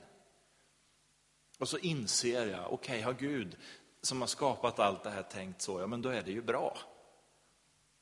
Och 1.59 1.69
så 1.69 1.77
inser 1.77 2.47
jag, 2.47 2.73
okej, 2.73 2.73
okay, 2.73 3.01
har 3.01 3.13
Gud 3.13 3.57
som 4.01 4.21
har 4.21 4.27
skapat 4.27 4.79
allt 4.79 5.03
det 5.03 5.09
här 5.09 5.23
tänkt 5.23 5.61
så, 5.61 5.79
ja 5.79 5.87
men 5.87 6.01
då 6.01 6.09
är 6.09 6.21
det 6.21 6.31
ju 6.31 6.41
bra. 6.41 6.77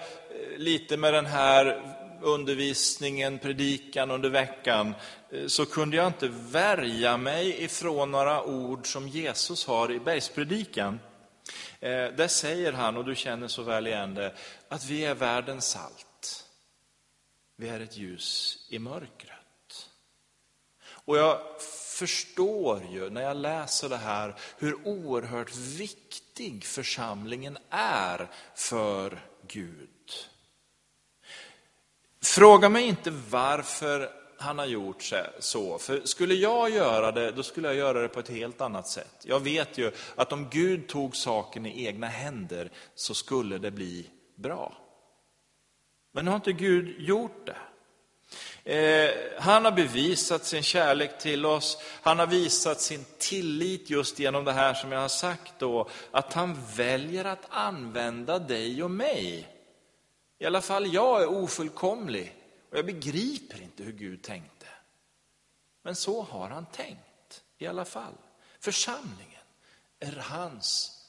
lite 0.57 0.97
med 0.97 1.13
den 1.13 1.25
här 1.25 1.95
undervisningen, 2.21 3.39
predikan 3.39 4.11
under 4.11 4.29
veckan, 4.29 4.95
eh, 5.31 5.47
så 5.47 5.65
kunde 5.65 5.97
jag 5.97 6.07
inte 6.07 6.27
värja 6.31 7.17
mig 7.17 7.63
ifrån 7.63 8.11
några 8.11 8.43
ord 8.43 8.87
som 8.87 9.07
Jesus 9.07 9.65
har 9.65 9.91
i 9.91 9.99
bergspredikan. 9.99 10.99
Eh, 11.79 11.89
där 11.89 12.27
säger 12.27 12.73
han, 12.73 12.97
och 12.97 13.05
du 13.05 13.15
känner 13.15 13.47
så 13.47 13.63
väl 13.63 13.87
igen 13.87 14.13
det, 14.13 14.33
att 14.69 14.85
vi 14.85 15.05
är 15.05 15.15
världens 15.15 15.67
salt. 15.67 16.45
Vi 17.57 17.69
är 17.69 17.79
ett 17.79 17.97
ljus 17.97 18.57
i 18.69 18.79
mörkret. 18.79 19.36
Och 21.07 21.17
jag 21.17 21.39
förstår 21.99 22.83
ju 22.91 23.09
när 23.09 23.21
jag 23.21 23.37
läser 23.37 23.89
det 23.89 23.97
här 23.97 24.35
hur 24.57 24.87
oerhört 24.87 25.55
viktig 25.55 26.65
församlingen 26.65 27.57
är 27.69 28.27
för 28.55 29.19
Gud. 29.47 29.89
Fråga 32.23 32.69
mig 32.69 32.87
inte 32.87 33.11
varför 33.29 34.11
han 34.37 34.59
har 34.59 34.65
gjort 34.65 35.11
så. 35.39 35.77
För 35.77 36.01
skulle 36.05 36.33
jag 36.33 36.69
göra 36.69 37.11
det, 37.11 37.31
då 37.31 37.43
skulle 37.43 37.67
jag 37.67 37.77
göra 37.77 38.01
det 38.01 38.07
på 38.07 38.19
ett 38.19 38.29
helt 38.29 38.61
annat 38.61 38.87
sätt. 38.87 39.15
Jag 39.23 39.39
vet 39.39 39.77
ju 39.77 39.91
att 40.15 40.33
om 40.33 40.49
Gud 40.49 40.87
tog 40.87 41.15
saken 41.15 41.65
i 41.65 41.85
egna 41.85 42.07
händer 42.07 42.71
så 42.95 43.13
skulle 43.13 43.57
det 43.57 43.71
bli 43.71 44.09
bra. 44.35 44.77
Men 46.11 46.25
nu 46.25 46.31
har 46.31 46.35
inte 46.35 46.53
Gud 46.53 47.01
gjort 47.01 47.45
det. 47.45 47.57
Eh, 48.67 49.11
han 49.39 49.65
har 49.65 49.71
bevisat 49.71 50.45
sin 50.45 50.63
kärlek 50.63 51.19
till 51.19 51.45
oss. 51.45 51.77
Han 52.01 52.19
har 52.19 52.27
visat 52.27 52.81
sin 52.81 53.05
tillit 53.17 53.89
just 53.89 54.19
genom 54.19 54.45
det 54.45 54.53
här 54.53 54.73
som 54.73 54.91
jag 54.91 54.99
har 54.99 55.07
sagt 55.07 55.53
då, 55.57 55.89
att 56.11 56.33
han 56.33 56.65
väljer 56.75 57.25
att 57.25 57.45
använda 57.49 58.39
dig 58.39 58.83
och 58.83 58.91
mig. 58.91 59.47
I 60.39 60.45
alla 60.45 60.61
fall 60.61 60.93
jag 60.93 61.21
är 61.21 61.27
ofullkomlig 61.27 62.35
och 62.71 62.77
jag 62.77 62.85
begriper 62.85 63.61
inte 63.61 63.83
hur 63.83 63.91
Gud 63.91 64.21
tänkte. 64.21 64.67
Men 65.83 65.95
så 65.95 66.21
har 66.21 66.49
han 66.49 66.65
tänkt 66.65 67.43
i 67.57 67.67
alla 67.67 67.85
fall. 67.85 68.13
Församlingen 68.59 69.43
är 69.99 70.15
hans 70.15 71.01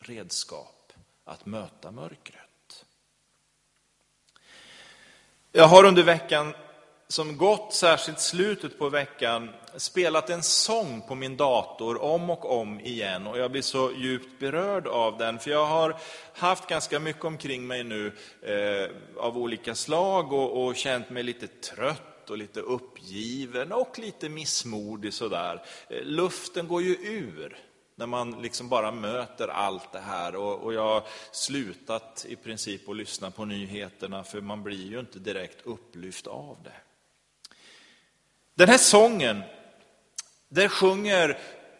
redskap 0.00 0.92
att 1.24 1.46
möta 1.46 1.90
mörkret. 1.90 2.84
Jag 5.52 5.66
har 5.66 5.84
under 5.84 6.02
veckan 6.02 6.54
som 7.10 7.36
gått, 7.36 7.72
särskilt 7.74 8.20
slutet 8.20 8.78
på 8.78 8.88
veckan, 8.88 9.50
spelat 9.76 10.30
en 10.30 10.42
sång 10.42 11.00
på 11.00 11.14
min 11.14 11.36
dator 11.36 12.02
om 12.02 12.30
och 12.30 12.60
om 12.60 12.80
igen. 12.80 13.26
Och 13.26 13.38
jag 13.38 13.50
blir 13.50 13.62
så 13.62 13.92
djupt 13.92 14.38
berörd 14.38 14.86
av 14.86 15.18
den, 15.18 15.38
för 15.38 15.50
jag 15.50 15.66
har 15.66 15.96
haft 16.34 16.68
ganska 16.68 17.00
mycket 17.00 17.24
omkring 17.24 17.66
mig 17.66 17.84
nu 17.84 18.12
eh, 18.42 18.90
av 19.16 19.38
olika 19.38 19.74
slag 19.74 20.32
och, 20.32 20.64
och 20.64 20.76
känt 20.76 21.10
mig 21.10 21.22
lite 21.22 21.46
trött 21.46 22.30
och 22.30 22.38
lite 22.38 22.60
uppgiven 22.60 23.72
och 23.72 23.98
lite 23.98 24.28
missmodig 24.28 25.14
sådär. 25.14 25.62
Eh, 25.88 26.02
luften 26.02 26.68
går 26.68 26.82
ju 26.82 26.94
ur 26.94 27.58
när 27.94 28.06
man 28.06 28.42
liksom 28.42 28.68
bara 28.68 28.92
möter 28.92 29.48
allt 29.48 29.92
det 29.92 30.00
här. 30.00 30.36
Och, 30.36 30.62
och, 30.62 30.74
jag 30.74 30.84
har 30.84 31.02
slutat 31.32 32.26
i 32.28 32.36
princip 32.36 32.88
att 32.88 32.96
lyssna 32.96 33.30
på 33.30 33.44
nyheterna, 33.44 34.24
för 34.24 34.40
man 34.40 34.62
blir 34.62 34.90
ju 34.90 35.00
inte 35.00 35.18
direkt 35.18 35.66
upplyft 35.66 36.26
av 36.26 36.58
det. 36.64 36.89
Den 38.60 38.68
här 38.68 38.78
sången, 38.78 39.42
där 40.48 40.68
sjunger 40.68 41.38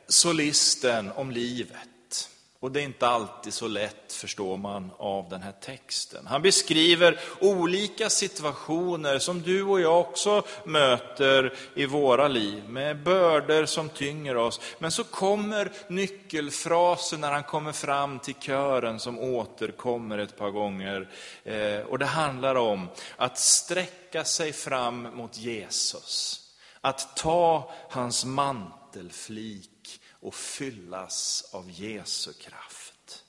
solisten 0.09 1.13
om 1.13 1.31
livet. 1.31 2.29
Och 2.61 2.73
det 2.73 2.81
är 2.81 2.85
inte 2.85 3.09
alltid 3.09 3.55
så 3.55 3.69
lätt, 3.69 4.13
förstår 4.13 4.57
man, 4.57 4.91
av 4.99 5.29
den 5.29 5.43
här 5.43 5.53
texten. 5.53 6.27
Han 6.27 6.43
beskriver 6.43 7.21
olika 7.41 8.11
situationer 8.11 9.19
som 9.19 9.43
du 9.43 9.63
och 9.63 9.81
jag 9.81 10.01
också 10.01 10.43
möter 10.65 11.55
i 11.75 11.87
våra 11.87 12.29
liv, 12.29 12.69
med 12.69 13.03
bördor 13.03 13.67
som 13.67 13.89
tynger 13.89 14.37
oss. 14.37 14.61
Men 14.79 14.91
så 14.91 15.05
kommer 15.05 15.73
nyckelfrasen 15.89 17.21
när 17.21 17.33
han 17.33 17.43
kommer 17.43 17.73
fram 17.73 18.19
till 18.19 18.35
kören 18.41 19.01
som 19.01 19.19
återkommer 19.19 20.19
ett 20.19 20.37
par 20.37 20.51
gånger. 20.51 21.09
Eh, 21.45 21.81
och 21.81 21.99
det 21.99 22.07
handlar 22.07 22.55
om 22.55 22.89
att 23.17 23.39
sträcka 23.39 24.25
sig 24.25 24.53
fram 24.53 25.03
mot 25.03 25.37
Jesus. 25.37 26.47
Att 26.81 27.17
ta 27.17 27.73
hans 27.91 28.25
mantelflik 28.25 30.01
och 30.11 30.35
fyllas 30.35 31.51
av 31.53 31.71
Jesu 31.71 32.33
kraft. 32.33 33.25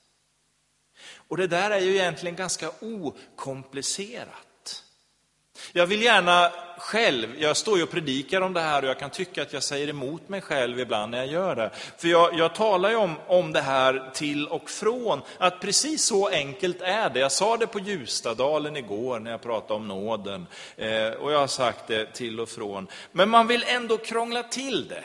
Och 1.28 1.36
det 1.36 1.46
där 1.46 1.70
är 1.70 1.80
ju 1.80 1.94
egentligen 1.94 2.36
ganska 2.36 2.70
okomplicerat. 2.80 4.51
Jag 5.72 5.86
vill 5.86 6.02
gärna 6.02 6.52
själv, 6.82 7.28
jag 7.38 7.56
står 7.56 7.76
ju 7.76 7.82
och 7.82 7.90
predikar 7.90 8.40
om 8.40 8.52
det 8.52 8.60
här 8.60 8.82
och 8.82 8.88
jag 8.88 8.98
kan 8.98 9.10
tycka 9.10 9.42
att 9.42 9.52
jag 9.52 9.62
säger 9.62 9.88
emot 9.88 10.28
mig 10.28 10.40
själv 10.40 10.80
ibland 10.80 11.10
när 11.10 11.18
jag 11.18 11.26
gör 11.26 11.56
det. 11.56 11.70
För 11.96 12.08
jag, 12.08 12.38
jag 12.38 12.54
talar 12.54 12.90
ju 12.90 12.96
om, 12.96 13.14
om 13.26 13.52
det 13.52 13.60
här 13.60 14.10
till 14.14 14.48
och 14.48 14.70
från, 14.70 15.20
att 15.38 15.60
precis 15.60 16.04
så 16.04 16.28
enkelt 16.28 16.80
är 16.80 17.10
det. 17.10 17.20
Jag 17.20 17.32
sa 17.32 17.56
det 17.56 17.66
på 17.66 17.78
Ljustadalen 17.78 18.76
igår 18.76 19.18
när 19.18 19.30
jag 19.30 19.42
pratade 19.42 19.74
om 19.74 19.88
nåden. 19.88 20.46
Eh, 20.76 21.10
och 21.10 21.32
jag 21.32 21.38
har 21.38 21.46
sagt 21.46 21.86
det 21.86 22.06
till 22.06 22.40
och 22.40 22.48
från. 22.48 22.86
Men 23.12 23.28
man 23.28 23.46
vill 23.46 23.64
ändå 23.66 23.98
krångla 23.98 24.42
till 24.42 24.88
det. 24.88 25.04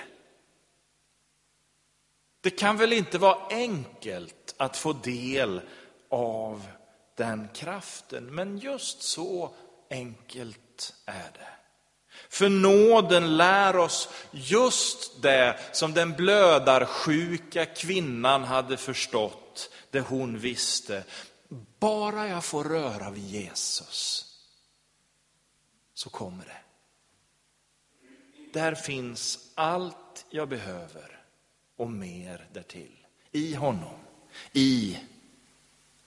Det 2.42 2.50
kan 2.50 2.78
väl 2.78 2.94
inte 2.94 3.18
vara 3.18 3.38
enkelt 3.50 4.56
att 4.58 4.78
få 4.78 4.94
del 4.94 5.62
av 6.10 6.62
den 7.18 7.48
kraften, 7.54 8.36
men 8.36 8.58
just 8.58 9.02
så 9.02 9.52
enkelt 9.90 10.94
är 11.06 11.32
det. 11.34 11.48
För 12.30 12.50
nåden 12.50 13.38
lär 13.38 13.78
oss 13.78 14.10
just 14.32 15.22
det 15.22 15.60
som 15.72 15.94
den 15.94 16.14
blödarsjuka 16.14 17.66
kvinnan 17.66 18.44
hade 18.44 18.78
förstått, 18.78 19.70
det 19.92 20.00
hon 20.00 20.40
visste. 20.40 21.04
Bara 21.80 22.28
jag 22.28 22.46
får 22.46 22.64
röra 22.64 23.10
vid 23.10 23.24
Jesus, 23.24 24.26
så 25.94 26.10
kommer 26.10 26.46
det. 26.46 26.62
Där 28.60 28.76
finns 28.76 29.52
allt 29.56 30.26
jag 30.30 30.50
behöver 30.50 31.24
och 31.78 31.92
mer 31.92 32.48
därtill. 32.54 33.06
I 33.32 33.54
honom, 33.54 34.00
i 34.54 34.98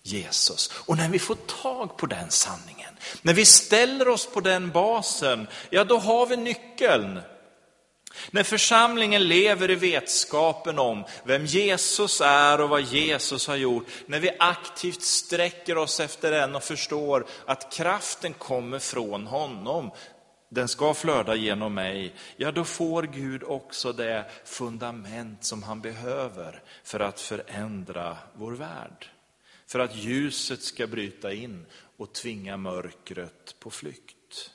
Jesus. 0.03 0.73
Och 0.87 0.97
när 0.97 1.09
vi 1.09 1.19
får 1.19 1.35
tag 1.35 1.97
på 1.97 2.07
den 2.07 2.31
sanningen, 2.31 2.95
när 3.23 3.35
vi 3.35 3.45
ställer 3.45 4.09
oss 4.09 4.27
på 4.27 4.41
den 4.41 4.71
basen, 4.71 5.47
ja 5.71 5.85
då 5.85 5.99
har 5.99 6.27
vi 6.27 6.37
nyckeln 6.37 7.21
När 8.31 8.43
församlingen 8.43 9.29
lever 9.29 9.71
i 9.71 9.75
vetskapen 9.75 10.79
om 10.79 11.05
vem 11.25 11.47
Jesus 11.47 12.21
är 12.21 12.61
och 12.61 12.69
vad 12.69 12.83
Jesus 12.83 13.47
har 13.47 13.57
gjort, 13.57 13.87
när 14.07 14.21
vi 14.21 14.31
aktivt 14.39 15.03
sträcker 15.03 15.79
oss 15.79 16.01
efter 16.01 16.31
den 16.31 16.57
och 16.57 16.63
förstår 16.63 17.27
att 17.47 17.73
kraften 17.73 18.33
kommer 18.33 18.79
från 18.79 19.27
honom, 19.27 19.91
den 20.49 20.69
ska 20.69 20.95
flöda 20.95 21.35
genom 21.35 21.75
mig, 21.75 22.15
ja 22.37 22.53
då 22.53 22.65
får 22.65 23.03
Gud 23.03 23.43
också 23.43 23.93
det 23.93 24.31
fundament 24.45 25.45
som 25.45 25.63
han 25.63 25.81
behöver 25.81 26.63
för 26.85 27.01
att 27.01 27.21
förändra 27.21 28.17
vår 28.35 28.53
värld. 28.53 29.07
För 29.71 29.79
att 29.79 29.97
ljuset 29.97 30.63
ska 30.63 30.87
bryta 30.87 31.33
in 31.33 31.67
och 31.97 32.13
tvinga 32.13 32.57
mörkret 32.57 33.55
på 33.59 33.71
flykt. 33.71 34.51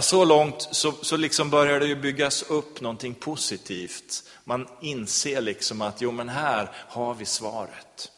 Så 0.00 0.24
långt 0.24 0.68
så, 0.70 0.92
så 0.92 1.16
liksom 1.16 1.50
börjar 1.50 1.80
det 1.80 1.86
ju 1.86 1.96
byggas 1.96 2.42
upp 2.42 2.80
någonting 2.80 3.14
positivt. 3.14 4.30
Man 4.44 4.68
inser 4.80 5.40
liksom 5.40 5.82
att 5.82 6.00
jo 6.00 6.10
men 6.10 6.28
här 6.28 6.70
har 6.74 7.14
vi 7.14 7.24
svaret. 7.24 8.12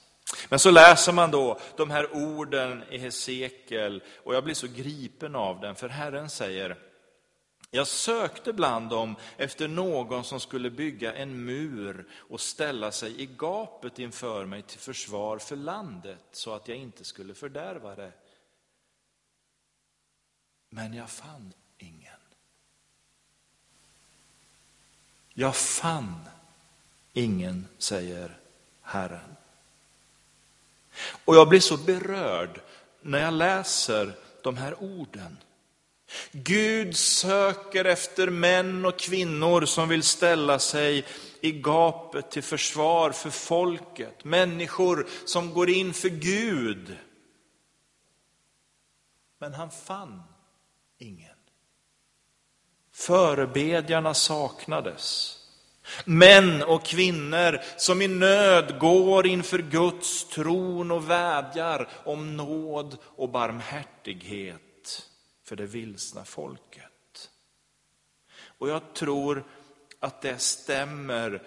Men 0.48 0.58
så 0.58 0.70
läser 0.70 1.12
man 1.12 1.30
då 1.30 1.60
de 1.76 1.90
här 1.90 2.14
orden 2.16 2.82
i 2.90 2.98
Hesekiel 2.98 4.02
och 4.24 4.34
jag 4.34 4.44
blir 4.44 4.54
så 4.54 4.66
gripen 4.66 5.34
av 5.34 5.60
den, 5.60 5.74
för 5.74 5.88
Herren 5.88 6.30
säger, 6.30 6.76
jag 7.74 7.86
sökte 7.86 8.52
bland 8.52 8.90
dem 8.90 9.16
efter 9.36 9.68
någon 9.68 10.24
som 10.24 10.40
skulle 10.40 10.70
bygga 10.70 11.14
en 11.14 11.44
mur 11.44 12.06
och 12.16 12.40
ställa 12.40 12.92
sig 12.92 13.20
i 13.22 13.26
gapet 13.26 13.98
inför 13.98 14.44
mig 14.44 14.62
till 14.62 14.78
försvar 14.78 15.38
för 15.38 15.56
landet, 15.56 16.20
så 16.32 16.54
att 16.54 16.68
jag 16.68 16.76
inte 16.76 17.04
skulle 17.04 17.34
fördärva 17.34 17.94
det. 17.94 18.12
Men 20.68 20.94
jag 20.94 21.10
fann 21.10 21.52
ingen. 21.78 22.20
Jag 25.32 25.56
fann 25.56 26.24
ingen, 27.12 27.66
säger 27.78 28.38
Herren. 28.82 29.36
Och 31.24 31.36
jag 31.36 31.48
blir 31.48 31.60
så 31.60 31.76
berörd 31.76 32.60
när 33.00 33.18
jag 33.18 33.34
läser 33.34 34.16
de 34.42 34.56
här 34.56 34.82
orden. 34.82 35.36
Gud 36.32 36.96
söker 36.96 37.84
efter 37.84 38.30
män 38.30 38.84
och 38.84 38.98
kvinnor 38.98 39.64
som 39.64 39.88
vill 39.88 40.02
ställa 40.02 40.58
sig 40.58 41.04
i 41.40 41.52
gapet 41.52 42.30
till 42.30 42.42
försvar 42.42 43.10
för 43.10 43.30
folket. 43.30 44.24
Människor 44.24 45.06
som 45.24 45.54
går 45.54 45.70
in 45.70 45.94
för 45.94 46.08
Gud. 46.08 46.96
Men 49.38 49.54
han 49.54 49.70
fann 49.70 50.22
ingen. 50.98 51.36
Förebedjarna 52.92 54.14
saknades. 54.14 55.38
Män 56.04 56.62
och 56.62 56.84
kvinnor 56.84 57.60
som 57.76 58.02
i 58.02 58.08
nöd 58.08 58.78
går 58.78 59.26
inför 59.26 59.58
Guds 59.58 60.28
tron 60.28 60.90
och 60.90 61.10
vädjar 61.10 61.88
om 62.04 62.36
nåd 62.36 62.96
och 63.04 63.28
barmhärtighet 63.28 64.63
för 65.44 65.56
det 65.56 65.66
vilsna 65.66 66.24
folket. 66.24 67.30
Och 68.58 68.68
jag 68.68 68.94
tror 68.94 69.44
att 70.00 70.22
det 70.22 70.38
stämmer, 70.38 71.42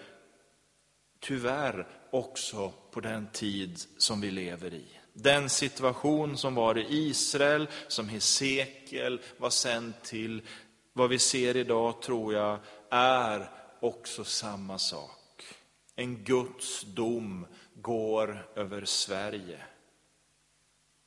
tyvärr, 1.20 1.88
också 2.10 2.72
på 2.90 3.00
den 3.00 3.26
tid 3.32 3.80
som 3.96 4.20
vi 4.20 4.30
lever 4.30 4.74
i. 4.74 4.86
Den 5.12 5.50
situation 5.50 6.36
som 6.36 6.54
var 6.54 6.78
i 6.78 6.86
Israel, 6.88 7.68
som 7.88 8.08
Hesekiel 8.08 9.20
var 9.36 9.50
sänd 9.50 9.92
till, 10.02 10.42
vad 10.92 11.10
vi 11.10 11.18
ser 11.18 11.56
idag 11.56 12.02
tror 12.02 12.34
jag 12.34 12.58
är 12.90 13.50
också 13.80 14.24
samma 14.24 14.78
sak. 14.78 15.44
En 15.96 16.24
Guds 16.24 16.82
dom 16.82 17.46
går 17.74 18.48
över 18.56 18.84
Sverige. 18.84 19.58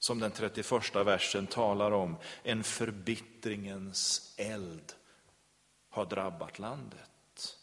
Som 0.01 0.19
den 0.19 0.31
31 0.31 0.95
versen 0.95 1.47
talar 1.47 1.91
om, 1.91 2.17
en 2.43 2.63
förbittringens 2.63 4.33
eld 4.37 4.93
har 5.89 6.05
drabbat 6.05 6.59
landet. 6.59 7.57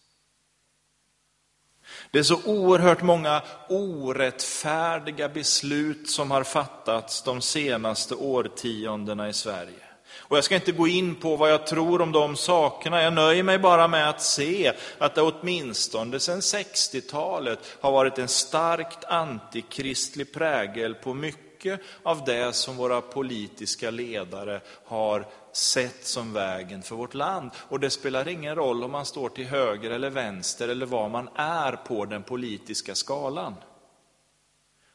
Det 2.10 2.18
är 2.18 2.22
så 2.22 2.40
oerhört 2.44 3.02
många 3.02 3.42
orättfärdiga 3.68 5.28
beslut 5.28 6.10
som 6.10 6.30
har 6.30 6.44
fattats 6.44 7.22
de 7.22 7.40
senaste 7.40 8.14
årtiondena 8.14 9.28
i 9.28 9.32
Sverige. 9.32 9.84
Och 10.16 10.36
jag 10.36 10.44
ska 10.44 10.54
inte 10.54 10.72
gå 10.72 10.88
in 10.88 11.14
på 11.14 11.36
vad 11.36 11.50
jag 11.50 11.66
tror 11.66 12.00
om 12.00 12.12
de 12.12 12.36
sakerna, 12.36 13.02
jag 13.02 13.12
nöjer 13.12 13.42
mig 13.42 13.58
bara 13.58 13.88
med 13.88 14.08
att 14.08 14.22
se 14.22 14.72
att 14.98 15.14
det 15.14 15.22
åtminstone 15.22 16.20
sedan 16.20 16.40
60-talet 16.40 17.58
har 17.80 17.92
varit 17.92 18.18
en 18.18 18.28
starkt 18.28 19.04
antikristlig 19.04 20.32
prägel 20.32 20.94
på 20.94 21.14
mycket 21.14 21.47
av 22.02 22.24
det 22.24 22.52
som 22.52 22.76
våra 22.76 23.00
politiska 23.00 23.90
ledare 23.90 24.60
har 24.84 25.26
sett 25.52 26.06
som 26.06 26.32
vägen 26.32 26.82
för 26.82 26.96
vårt 26.96 27.14
land. 27.14 27.50
Och 27.56 27.80
det 27.80 27.90
spelar 27.90 28.28
ingen 28.28 28.54
roll 28.54 28.84
om 28.84 28.90
man 28.90 29.06
står 29.06 29.28
till 29.28 29.46
höger 29.46 29.90
eller 29.90 30.10
vänster 30.10 30.68
eller 30.68 30.86
var 30.86 31.08
man 31.08 31.28
är 31.34 31.72
på 31.72 32.04
den 32.04 32.22
politiska 32.22 32.94
skalan. 32.94 33.54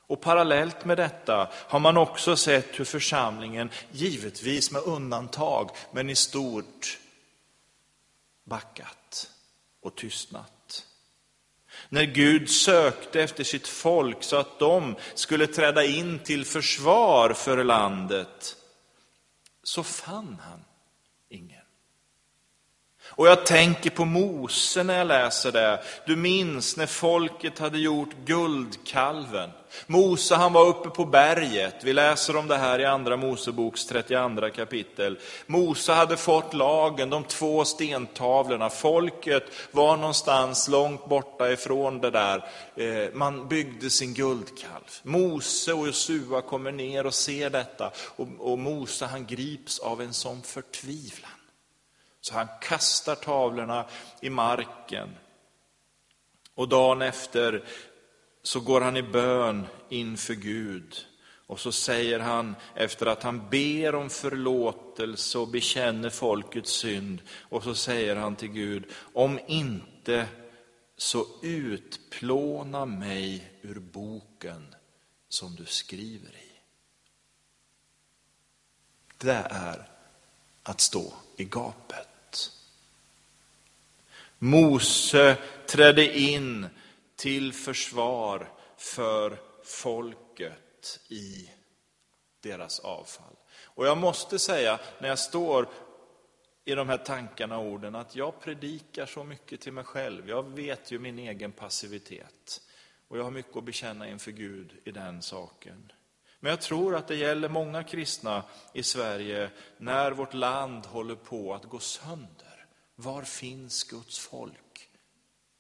Och 0.08 0.22
parallellt 0.22 0.86
med 0.86 0.98
detta 0.98 1.50
har 1.54 1.80
man 1.80 1.98
också 1.98 2.36
sett 2.36 2.80
hur 2.80 2.86
församlingen, 2.86 3.70
givetvis 3.92 4.72
med 4.72 4.82
undantag, 4.82 5.70
men 5.92 6.10
i 6.10 6.16
stort 6.16 7.00
backat 8.44 9.30
och 9.82 9.96
tystnat. 9.96 10.63
När 11.94 12.06
Gud 12.06 12.50
sökte 12.50 13.24
efter 13.24 13.44
sitt 13.44 13.68
folk 13.68 14.24
så 14.24 14.36
att 14.36 14.60
de 14.60 14.96
skulle 15.14 15.48
träda 15.48 15.86
in 15.86 16.20
till 16.20 16.46
försvar 16.46 17.34
för 17.34 17.64
landet, 17.64 18.56
så 19.64 19.84
fann 19.84 20.40
han. 20.42 20.60
Och 23.16 23.28
jag 23.28 23.46
tänker 23.46 23.90
på 23.90 24.06
Mose 24.06 24.84
när 24.84 24.98
jag 24.98 25.08
läser 25.08 25.52
det. 25.52 25.84
Du 26.06 26.16
minns 26.16 26.78
när 26.78 26.86
folket 26.86 27.60
hade 27.60 27.80
gjort 27.80 28.10
guldkalven. 28.26 29.50
Mose 29.88 30.36
han 30.36 30.54
var 30.54 30.68
uppe 30.68 30.90
på 30.90 31.06
berget, 31.06 31.76
vi 31.84 31.94
läser 31.94 32.36
om 32.36 32.48
det 32.48 32.58
här 32.58 32.80
i 32.80 32.86
andra 32.86 33.18
Moseboks 33.18 33.86
32 33.86 34.50
kapitel. 34.56 35.20
Mose 35.46 35.94
hade 35.94 36.18
fått 36.18 36.54
lagen, 36.54 37.10
de 37.10 37.24
två 37.24 37.66
stentavlorna, 37.66 38.70
folket 38.70 39.44
var 39.72 39.98
någonstans 39.98 40.68
långt 40.68 41.06
borta 41.06 41.52
ifrån 41.52 42.02
det 42.02 42.12
där. 42.12 42.46
Eh, 42.76 43.14
man 43.14 43.48
byggde 43.48 43.90
sin 43.90 44.14
guldkalv. 44.14 44.84
Mose 45.04 45.74
och 45.74 45.88
Josua 45.88 46.42
kommer 46.42 46.72
ner 46.72 47.06
och 47.06 47.14
ser 47.14 47.50
detta 47.50 47.92
och 48.40 48.60
Mose 48.60 49.06
han 49.06 49.26
grips 49.26 49.80
av 49.80 50.02
en 50.02 50.14
sån 50.14 50.42
förtvivlan. 50.42 51.33
Så 52.24 52.34
han 52.34 52.48
kastar 52.62 53.16
tavlorna 53.16 53.86
i 54.22 54.30
marken. 54.30 55.16
Och 56.56 56.70
dagen 56.70 57.02
efter 57.02 57.66
så 58.44 58.60
går 58.60 58.82
han 58.82 58.98
i 58.98 59.04
bön 59.04 59.68
inför 59.90 60.34
Gud. 60.34 60.96
Och 61.48 61.60
så 61.60 61.72
säger 61.72 62.20
han, 62.20 62.56
efter 62.76 63.06
att 63.06 63.24
han 63.24 63.50
ber 63.50 63.96
om 63.96 64.10
förlåtelse 64.10 65.38
och 65.38 65.48
bekänner 65.48 66.10
folkets 66.10 66.72
synd, 66.72 67.22
och 67.30 67.64
så 67.64 67.76
säger 67.76 68.16
han 68.16 68.36
till 68.36 68.52
Gud, 68.52 68.92
om 69.14 69.40
inte 69.48 70.28
så 70.98 71.26
utplåna 71.42 72.86
mig 72.86 73.52
ur 73.62 73.80
boken 73.80 74.76
som 75.30 75.56
du 75.56 75.66
skriver 75.66 76.30
i. 76.30 76.52
Det 79.18 79.48
är 79.50 79.90
att 80.64 80.82
stå 80.82 81.14
i 81.38 81.44
gapet. 81.44 82.13
Mose 84.44 85.38
trädde 85.68 86.20
in 86.20 86.68
till 87.16 87.54
försvar 87.54 88.52
för 88.78 89.38
folket 89.64 91.00
i 91.08 91.50
deras 92.42 92.80
avfall. 92.80 93.36
Och 93.64 93.86
jag 93.88 93.98
måste 93.98 94.40
säga, 94.40 94.80
när 95.00 95.10
jag 95.10 95.20
står 95.20 95.70
i 96.66 96.76
de 96.76 96.90
här 96.90 96.98
tankarna 96.98 97.58
och 97.58 97.66
orden, 97.66 97.96
att 97.96 98.16
jag 98.16 98.42
predikar 98.42 99.06
så 99.06 99.24
mycket 99.24 99.62
till 99.62 99.74
mig 99.74 99.84
själv. 99.84 100.30
Jag 100.30 100.44
vet 100.44 100.92
ju 100.92 101.00
min 101.00 101.20
egen 101.20 101.52
passivitet. 101.52 102.62
Och 103.08 103.18
jag 103.18 103.24
har 103.24 103.32
mycket 103.32 103.58
att 103.58 103.64
bekänna 103.64 104.10
inför 104.10 104.32
Gud 104.32 104.72
i 104.84 104.92
den 104.92 105.22
saken. 105.22 105.92
Men 106.40 106.50
jag 106.50 106.62
tror 106.62 106.96
att 106.96 107.08
det 107.08 107.16
gäller 107.16 107.50
många 107.50 107.84
kristna 107.84 108.44
i 108.74 108.84
Sverige 108.84 109.50
när 109.78 110.12
vårt 110.12 110.34
land 110.34 110.86
håller 110.86 111.16
på 111.16 111.54
att 111.54 111.64
gå 111.66 111.80
sönder. 111.80 112.53
Var 112.96 113.22
finns 113.22 113.84
Guds 113.84 114.20
folk 114.20 114.90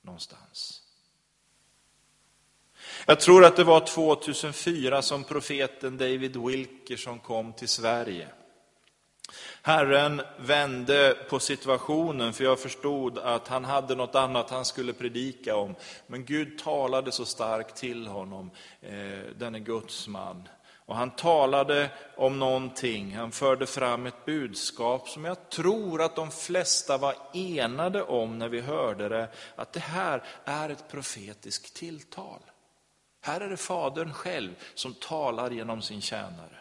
någonstans? 0.02 0.82
Jag 3.06 3.20
tror 3.20 3.46
att 3.46 3.56
det 3.56 3.64
var 3.64 3.80
2004 3.80 5.02
som 5.02 5.24
profeten 5.24 5.98
David 5.98 6.38
Wilkerson 6.38 7.20
kom 7.20 7.54
till 7.54 7.68
Sverige. 7.68 8.28
Herren 9.62 10.22
vände 10.38 11.18
på 11.30 11.40
situationen, 11.40 12.34
för 12.34 12.44
jag 12.44 12.60
förstod 12.60 13.18
att 13.18 13.48
han 13.48 13.66
hade 13.66 13.96
något 13.96 14.16
annat 14.16 14.50
han 14.50 14.66
skulle 14.66 14.94
predika 14.94 15.56
om. 15.56 15.76
Men 16.08 16.26
Gud 16.26 16.60
talade 16.60 17.12
så 17.12 17.26
starkt 17.26 17.76
till 17.76 18.08
honom, 18.08 18.52
eh, 18.82 19.36
denne 19.38 19.60
Guds 19.60 20.08
man. 20.08 20.48
Och 20.86 20.96
han 20.96 21.12
talade 21.12 21.90
om 22.18 22.40
någonting, 22.40 23.16
han 23.16 23.32
förde 23.32 23.66
fram 23.66 24.06
ett 24.06 24.26
budskap 24.26 25.10
som 25.10 25.26
jag 25.26 25.50
tror 25.50 26.02
att 26.02 26.16
de 26.16 26.32
flesta 26.32 26.98
var 26.98 27.16
enade 27.34 28.04
om 28.04 28.40
när 28.40 28.50
vi 28.50 28.62
hörde 28.62 29.10
det, 29.10 29.28
att 29.56 29.74
det 29.74 29.80
här 29.80 30.24
är 30.46 30.70
ett 30.70 30.88
profetiskt 30.92 31.76
tilltal. 31.76 32.40
Här 33.22 33.42
är 33.42 33.50
det 33.50 33.58
Fadern 33.58 34.14
själv 34.14 34.56
som 34.74 34.94
talar 34.94 35.52
genom 35.52 35.82
sin 35.82 36.02
tjänare. 36.02 36.60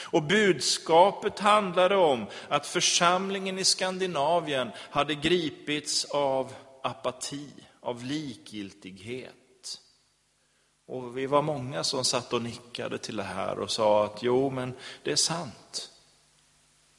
Och 0.00 0.22
budskapet 0.22 1.38
handlade 1.38 1.96
om 1.96 2.26
att 2.48 2.66
församlingen 2.66 3.58
i 3.58 3.64
Skandinavien 3.64 4.70
hade 4.76 5.14
gripits 5.14 6.04
av 6.04 6.52
apati, 6.82 7.50
av 7.80 8.04
likgiltighet. 8.04 9.43
Och 10.86 11.18
vi 11.18 11.26
var 11.26 11.42
många 11.42 11.84
som 11.84 12.04
satt 12.04 12.32
och 12.32 12.42
nickade 12.42 12.98
till 12.98 13.16
det 13.16 13.22
här 13.22 13.58
och 13.58 13.70
sa 13.70 14.04
att 14.04 14.22
jo, 14.22 14.50
men 14.50 14.74
det 15.02 15.12
är 15.12 15.16
sant. 15.16 15.90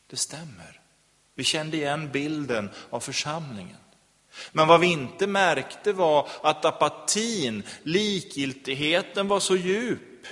Det 0.07 0.17
stämmer. 0.17 0.81
Vi 1.35 1.43
kände 1.43 1.77
igen 1.77 2.11
bilden 2.11 2.69
av 2.89 2.99
församlingen. 2.99 3.77
Men 4.51 4.67
vad 4.67 4.79
vi 4.79 4.87
inte 4.87 5.27
märkte 5.27 5.93
var 5.93 6.29
att 6.43 6.65
apatin, 6.65 7.63
likgiltigheten 7.83 9.27
var 9.27 9.39
så 9.39 9.55
djup. 9.55 10.27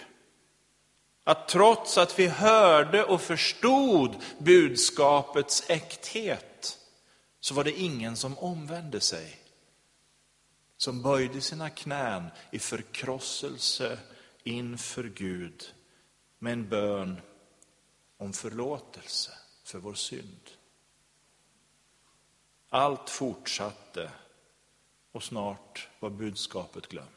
Att 1.24 1.48
trots 1.48 1.98
att 1.98 2.20
vi 2.20 2.28
hörde 2.28 3.04
och 3.04 3.22
förstod 3.22 4.16
budskapets 4.38 5.64
äkthet, 5.68 6.78
så 7.40 7.54
var 7.54 7.64
det 7.64 7.80
ingen 7.80 8.16
som 8.16 8.38
omvände 8.38 9.00
sig 9.00 9.43
som 10.84 11.02
böjde 11.02 11.42
sina 11.42 11.70
knän 11.70 12.32
i 12.52 12.60
förkrosselse 12.60 14.00
inför 14.44 15.04
Gud 15.04 15.74
med 16.40 16.54
en 16.54 16.70
bön 16.70 17.22
om 18.18 18.34
förlåtelse 18.34 19.32
för 19.64 19.80
vår 19.80 19.94
synd. 19.94 20.50
Allt 22.70 23.10
fortsatte 23.10 24.12
och 25.12 25.24
snart 25.24 25.90
var 26.00 26.10
budskapet 26.10 26.88
glömt. 26.88 27.13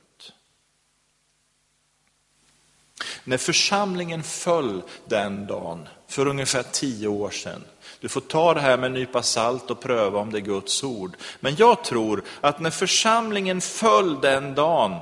När 3.25 3.37
församlingen 3.37 4.23
föll 4.23 4.83
den 5.05 5.47
dagen, 5.47 5.89
för 6.09 6.27
ungefär 6.27 6.63
tio 6.63 7.09
år 7.09 7.31
sedan, 7.31 7.65
du 8.01 8.09
får 8.09 8.21
ta 8.21 8.55
det 8.55 8.61
här 8.61 8.77
med 8.77 8.87
en 8.87 8.93
nypa 8.93 9.23
salt 9.23 9.71
och 9.71 9.81
pröva 9.81 10.21
om 10.21 10.33
det 10.33 10.39
är 10.39 10.41
Guds 10.41 10.85
ord. 10.85 11.17
Men 11.41 11.57
jag 11.57 11.85
tror 11.85 12.25
att 12.41 12.61
när 12.61 12.71
församlingen 12.71 13.61
föll 13.61 14.21
den 14.21 14.55
dagen, 14.55 15.01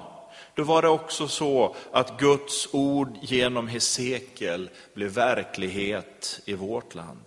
då 0.54 0.62
var 0.62 0.82
det 0.82 0.88
också 0.88 1.28
så 1.28 1.76
att 1.92 2.20
Guds 2.20 2.68
ord 2.72 3.16
genom 3.22 3.68
Hesekiel 3.68 4.70
blev 4.94 5.10
verklighet 5.10 6.40
i 6.44 6.54
vårt 6.54 6.94
land. 6.94 7.26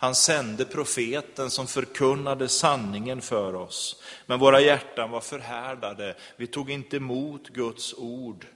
Han 0.00 0.14
sände 0.14 0.64
profeten 0.64 1.50
som 1.50 1.66
förkunnade 1.66 2.48
sanningen 2.48 3.20
för 3.20 3.54
oss. 3.54 4.02
Men 4.26 4.38
våra 4.38 4.60
hjärtan 4.60 5.10
var 5.10 5.20
förhärdade, 5.20 6.16
vi 6.36 6.46
tog 6.46 6.70
inte 6.70 6.96
emot 6.96 7.48
Guds 7.48 7.94
ord. 7.94 8.46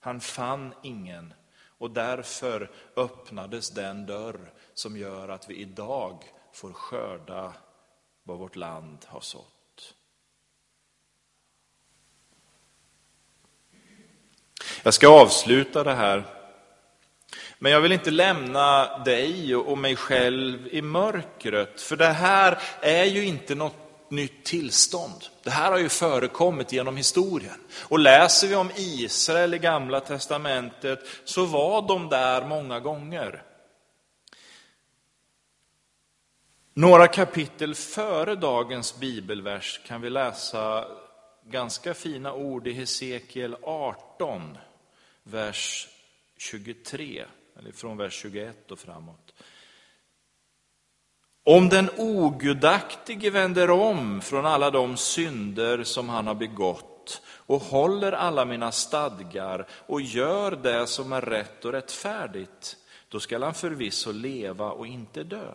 Han 0.00 0.20
fann 0.20 0.74
ingen 0.82 1.34
och 1.78 1.90
därför 1.90 2.70
öppnades 2.96 3.70
den 3.70 4.06
dörr 4.06 4.52
som 4.74 4.96
gör 4.96 5.28
att 5.28 5.50
vi 5.50 5.56
idag 5.56 6.24
får 6.52 6.72
skörda 6.72 7.52
vad 8.22 8.38
vårt 8.38 8.56
land 8.56 8.98
har 9.06 9.20
sått. 9.20 9.94
Jag 14.82 14.94
ska 14.94 15.08
avsluta 15.08 15.84
det 15.84 15.94
här, 15.94 16.24
men 17.58 17.72
jag 17.72 17.80
vill 17.80 17.92
inte 17.92 18.10
lämna 18.10 18.98
dig 18.98 19.56
och 19.56 19.78
mig 19.78 19.96
själv 19.96 20.68
i 20.68 20.82
mörkret, 20.82 21.80
för 21.80 21.96
det 21.96 22.12
här 22.12 22.62
är 22.80 23.04
ju 23.04 23.24
inte 23.24 23.54
något 23.54 23.87
nytt 24.10 24.44
tillstånd. 24.44 25.24
Det 25.42 25.50
här 25.50 25.70
har 25.70 25.78
ju 25.78 25.88
förekommit 25.88 26.72
genom 26.72 26.96
historien. 26.96 27.60
Och 27.82 27.98
läser 27.98 28.48
vi 28.48 28.54
om 28.54 28.70
Israel 28.76 29.54
i 29.54 29.58
Gamla 29.58 30.00
Testamentet 30.00 30.98
så 31.24 31.44
var 31.44 31.88
de 31.88 32.08
där 32.08 32.46
många 32.46 32.80
gånger. 32.80 33.42
Några 36.74 37.08
kapitel 37.08 37.74
före 37.74 38.34
dagens 38.34 38.98
bibelvers 38.98 39.80
kan 39.86 40.00
vi 40.00 40.10
läsa 40.10 40.88
ganska 41.44 41.94
fina 41.94 42.32
ord 42.32 42.66
i 42.66 42.72
Hesekiel 42.72 43.56
18, 43.62 44.58
vers 45.22 45.88
23, 46.36 47.24
eller 47.58 47.72
från 47.72 47.96
vers 47.96 48.14
21 48.14 48.70
och 48.70 48.78
framåt. 48.78 49.34
Om 51.48 51.68
den 51.68 51.90
ogudaktige 51.96 53.30
vänder 53.30 53.70
om 53.70 54.20
från 54.20 54.46
alla 54.46 54.70
de 54.70 54.96
synder 54.96 55.84
som 55.84 56.08
han 56.08 56.26
har 56.26 56.34
begått 56.34 57.22
och 57.28 57.62
håller 57.62 58.12
alla 58.12 58.44
mina 58.44 58.72
stadgar 58.72 59.66
och 59.70 60.00
gör 60.00 60.50
det 60.50 60.86
som 60.86 61.12
är 61.12 61.20
rätt 61.20 61.64
och 61.64 61.72
rättfärdigt, 61.72 62.76
då 63.08 63.20
skall 63.20 63.42
han 63.42 63.54
förvisso 63.54 64.12
leva 64.12 64.70
och 64.70 64.86
inte 64.86 65.24
dö. 65.24 65.54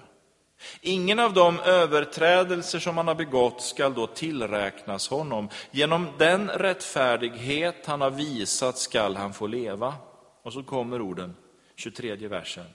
Ingen 0.81 1.19
av 1.19 1.33
de 1.33 1.59
överträdelser 1.59 2.79
som 2.79 2.97
han 2.97 3.07
har 3.07 3.15
begått 3.15 3.61
skall 3.61 3.93
då 3.93 4.07
tillräknas 4.07 5.09
honom. 5.09 5.49
Genom 5.71 6.07
den 6.17 6.49
rättfärdighet 6.49 7.85
han 7.85 8.01
har 8.01 8.11
visat 8.11 8.77
skall 8.77 9.15
han 9.15 9.33
få 9.33 9.47
leva. 9.47 9.93
Och 10.43 10.53
så 10.53 10.63
kommer 10.63 11.01
orden, 11.01 11.35
23 11.75 12.15
versen. 12.15 12.65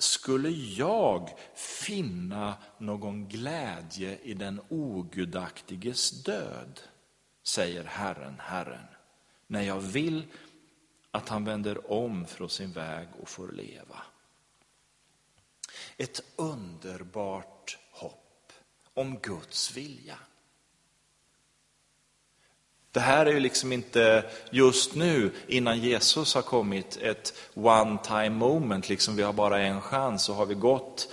Skulle 0.00 0.50
jag 0.50 1.30
finna 1.54 2.54
någon 2.78 3.28
glädje 3.28 4.18
i 4.22 4.34
den 4.34 4.60
ogudaktiges 4.68 6.10
död, 6.10 6.80
säger 7.42 7.84
Herren, 7.84 8.36
Herren, 8.38 8.86
när 9.46 9.62
jag 9.62 9.80
vill 9.80 10.26
att 11.10 11.28
han 11.28 11.44
vänder 11.44 11.92
om 11.92 12.26
från 12.26 12.50
sin 12.50 12.72
väg 12.72 13.08
och 13.20 13.28
får 13.28 13.48
leva. 13.48 14.02
Ett 15.96 16.22
underbart 16.36 17.78
hopp 17.90 18.52
om 18.94 19.18
Guds 19.18 19.76
vilja. 19.76 20.18
Det 22.92 23.00
här 23.00 23.26
är 23.26 23.32
ju 23.32 23.40
liksom 23.40 23.72
inte 23.72 24.24
just 24.50 24.94
nu, 24.94 25.30
innan 25.46 25.80
Jesus 25.80 26.34
har 26.34 26.42
kommit, 26.42 26.96
ett 26.96 27.34
one 27.54 27.98
time 28.06 28.30
moment, 28.30 28.88
liksom 28.88 29.16
vi 29.16 29.22
har 29.22 29.32
bara 29.32 29.60
en 29.60 29.80
chans 29.80 30.28
och 30.28 30.34
har 30.34 30.46
vi 30.46 30.54
gått 30.54 31.08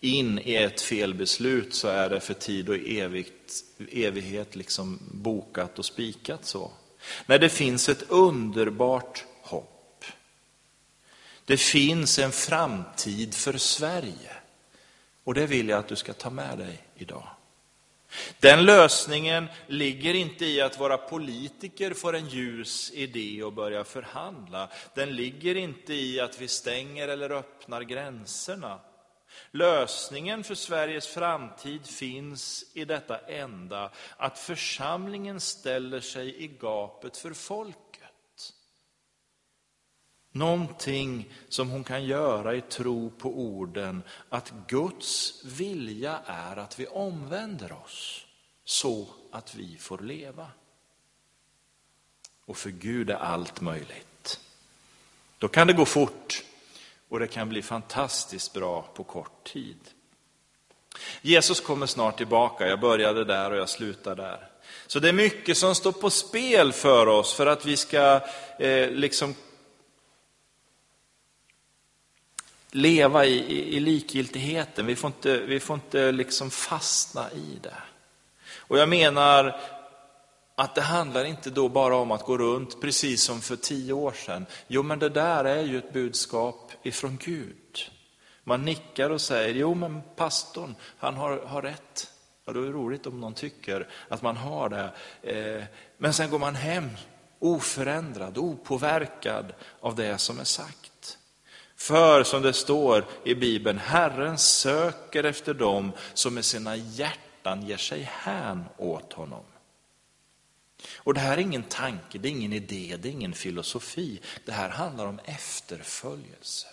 in 0.00 0.38
i 0.44 0.54
ett 0.54 0.80
felbeslut 0.80 1.74
så 1.74 1.88
är 1.88 2.10
det 2.10 2.20
för 2.20 2.34
tid 2.34 2.68
och 2.68 2.76
evigt, 2.76 3.64
evighet 3.92 4.56
liksom 4.56 4.98
bokat 5.12 5.78
och 5.78 5.84
spikat 5.84 6.44
så. 6.44 6.70
Nej, 7.26 7.38
det 7.38 7.48
finns 7.48 7.88
ett 7.88 8.02
underbart 8.08 9.24
hopp. 9.42 10.04
Det 11.44 11.56
finns 11.56 12.18
en 12.18 12.32
framtid 12.32 13.34
för 13.34 13.58
Sverige. 13.58 14.32
Och 15.24 15.34
det 15.34 15.46
vill 15.46 15.68
jag 15.68 15.78
att 15.78 15.88
du 15.88 15.96
ska 15.96 16.12
ta 16.12 16.30
med 16.30 16.58
dig 16.58 16.82
idag. 16.94 17.28
Den 18.40 18.64
lösningen 18.64 19.46
ligger 19.66 20.14
inte 20.14 20.44
i 20.46 20.60
att 20.60 20.80
våra 20.80 20.98
politiker 20.98 21.94
får 21.94 22.16
en 22.16 22.28
ljus 22.28 22.92
idé 22.94 23.42
och 23.42 23.52
börjar 23.52 23.84
förhandla. 23.84 24.68
Den 24.94 25.16
ligger 25.16 25.54
inte 25.54 25.94
i 25.94 26.20
att 26.20 26.40
vi 26.40 26.48
stänger 26.48 27.08
eller 27.08 27.30
öppnar 27.30 27.82
gränserna. 27.82 28.80
Lösningen 29.50 30.44
för 30.44 30.54
Sveriges 30.54 31.06
framtid 31.06 31.86
finns 31.86 32.64
i 32.74 32.84
detta 32.84 33.18
enda, 33.18 33.90
att 34.16 34.38
församlingen 34.38 35.40
ställer 35.40 36.00
sig 36.00 36.44
i 36.44 36.48
gapet 36.48 37.16
för 37.16 37.32
folket. 37.32 37.85
Någonting 40.36 41.32
som 41.48 41.70
hon 41.70 41.84
kan 41.84 42.04
göra 42.04 42.54
i 42.54 42.60
tro 42.60 43.10
på 43.10 43.28
orden 43.28 44.02
att 44.28 44.52
Guds 44.68 45.44
vilja 45.44 46.20
är 46.26 46.56
att 46.56 46.78
vi 46.78 46.86
omvänder 46.86 47.72
oss 47.72 48.26
så 48.64 49.08
att 49.30 49.54
vi 49.54 49.76
får 49.76 49.98
leva. 49.98 50.46
Och 52.46 52.56
för 52.56 52.70
Gud 52.70 53.10
är 53.10 53.14
allt 53.14 53.60
möjligt. 53.60 54.40
Då 55.38 55.48
kan 55.48 55.66
det 55.66 55.72
gå 55.72 55.84
fort 55.84 56.44
och 57.08 57.18
det 57.18 57.26
kan 57.26 57.48
bli 57.48 57.62
fantastiskt 57.62 58.52
bra 58.52 58.82
på 58.94 59.04
kort 59.04 59.44
tid. 59.44 59.78
Jesus 61.22 61.60
kommer 61.60 61.86
snart 61.86 62.16
tillbaka, 62.16 62.68
jag 62.68 62.80
började 62.80 63.24
där 63.24 63.50
och 63.50 63.56
jag 63.56 63.68
slutar 63.68 64.16
där. 64.16 64.48
Så 64.86 64.98
det 65.00 65.08
är 65.08 65.12
mycket 65.12 65.56
som 65.56 65.74
står 65.74 65.92
på 65.92 66.10
spel 66.10 66.72
för 66.72 67.06
oss 67.06 67.34
för 67.34 67.46
att 67.46 67.66
vi 67.66 67.76
ska 67.76 68.20
eh, 68.58 68.90
liksom 68.90 69.34
leva 72.70 73.24
i, 73.24 73.38
i, 73.38 73.76
i 73.76 73.80
likgiltigheten, 73.80 74.86
vi 74.86 74.96
får 74.96 75.08
inte, 75.08 75.38
vi 75.38 75.60
får 75.60 75.74
inte 75.74 76.12
liksom 76.12 76.50
fastna 76.50 77.32
i 77.32 77.58
det. 77.62 77.76
Och 78.58 78.78
jag 78.78 78.88
menar 78.88 79.60
att 80.54 80.74
det 80.74 80.80
handlar 80.80 81.24
inte 81.24 81.50
då 81.50 81.68
bara 81.68 81.96
om 81.96 82.10
att 82.10 82.24
gå 82.24 82.38
runt 82.38 82.80
precis 82.80 83.22
som 83.22 83.40
för 83.40 83.56
tio 83.56 83.92
år 83.92 84.12
sedan. 84.12 84.46
Jo, 84.66 84.82
men 84.82 84.98
det 84.98 85.08
där 85.08 85.44
är 85.44 85.62
ju 85.62 85.78
ett 85.78 85.92
budskap 85.92 86.72
ifrån 86.82 87.18
Gud. 87.24 87.90
Man 88.44 88.64
nickar 88.64 89.10
och 89.10 89.20
säger, 89.20 89.54
jo 89.54 89.74
men 89.74 90.02
pastorn, 90.16 90.74
han 90.98 91.14
har, 91.14 91.38
har 91.38 91.62
rätt. 91.62 92.12
Ja, 92.44 92.52
då 92.52 92.60
är 92.62 92.66
det 92.66 92.72
roligt 92.72 93.06
om 93.06 93.20
någon 93.20 93.34
tycker 93.34 93.88
att 94.08 94.22
man 94.22 94.36
har 94.36 94.68
det. 94.68 94.90
Eh, 95.22 95.64
men 95.98 96.12
sen 96.12 96.30
går 96.30 96.38
man 96.38 96.54
hem 96.54 96.90
oförändrad, 97.38 98.38
opåverkad 98.38 99.52
av 99.80 99.94
det 99.94 100.18
som 100.18 100.40
är 100.40 100.44
sagt. 100.44 100.95
För 101.76 102.24
som 102.24 102.42
det 102.42 102.52
står 102.52 103.06
i 103.24 103.34
Bibeln, 103.34 103.78
Herren 103.78 104.38
söker 104.38 105.24
efter 105.24 105.54
dem 105.54 105.92
som 106.14 106.34
med 106.34 106.44
sina 106.44 106.76
hjärtan 106.76 107.66
ger 107.66 107.76
sig 107.76 108.02
hän 108.12 108.64
åt 108.76 109.12
honom. 109.12 109.44
Och 110.94 111.14
det 111.14 111.20
här 111.20 111.36
är 111.36 111.40
ingen 111.40 111.62
tanke, 111.62 112.18
det 112.18 112.28
är 112.28 112.32
ingen 112.32 112.52
idé, 112.52 112.96
det 113.02 113.08
är 113.08 113.12
ingen 113.12 113.32
filosofi. 113.32 114.20
Det 114.44 114.52
här 114.52 114.68
handlar 114.68 115.06
om 115.06 115.20
efterföljelse. 115.24 116.66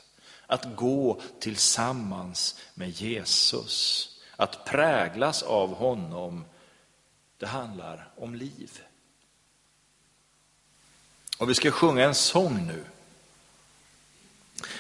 Att 0.48 0.76
gå 0.76 1.22
tillsammans 1.40 2.60
med 2.74 2.90
Jesus. 2.90 4.10
Att 4.36 4.66
präglas 4.66 5.44
av 5.44 5.74
honom, 5.74 6.46
det 7.38 7.48
handlar 7.48 8.12
om 8.18 8.36
liv. 8.36 8.82
Och 11.38 11.50
vi 11.50 11.56
ska 11.56 11.72
sjunga 11.72 12.04
en 12.04 12.16
sång 12.16 12.68
nu. 12.68 12.84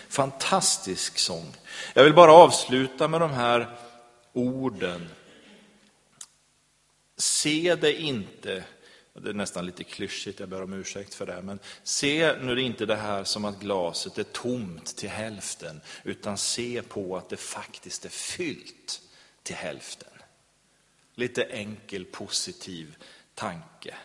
Fantastisk 0.09 1.17
sång. 1.17 1.55
Jag 1.93 2.03
vill 2.03 2.13
bara 2.13 2.33
avsluta 2.33 3.07
med 3.07 3.21
de 3.21 3.31
här 3.31 3.77
orden. 4.33 5.09
Se 7.17 7.75
det 7.75 8.01
inte, 8.01 8.63
det 9.13 9.29
är 9.29 9.33
nästan 9.33 9.65
lite 9.65 9.83
klyschigt, 9.83 10.39
jag 10.39 10.49
ber 10.49 10.63
om 10.63 10.73
ursäkt 10.73 11.13
för 11.13 11.25
det, 11.25 11.41
men 11.41 11.59
se 11.83 12.35
nu 12.41 12.61
inte 12.61 12.85
det 12.85 12.95
här 12.95 13.23
som 13.23 13.45
att 13.45 13.59
glaset 13.59 14.17
är 14.17 14.23
tomt 14.23 14.97
till 14.97 15.09
hälften, 15.09 15.81
utan 16.03 16.37
se 16.37 16.81
på 16.81 17.17
att 17.17 17.29
det 17.29 17.37
faktiskt 17.37 18.05
är 18.05 18.09
fyllt 18.09 19.01
till 19.43 19.55
hälften. 19.55 20.09
Lite 21.15 21.43
enkel 21.43 22.05
positiv 22.05 22.95
tanke. 23.35 23.95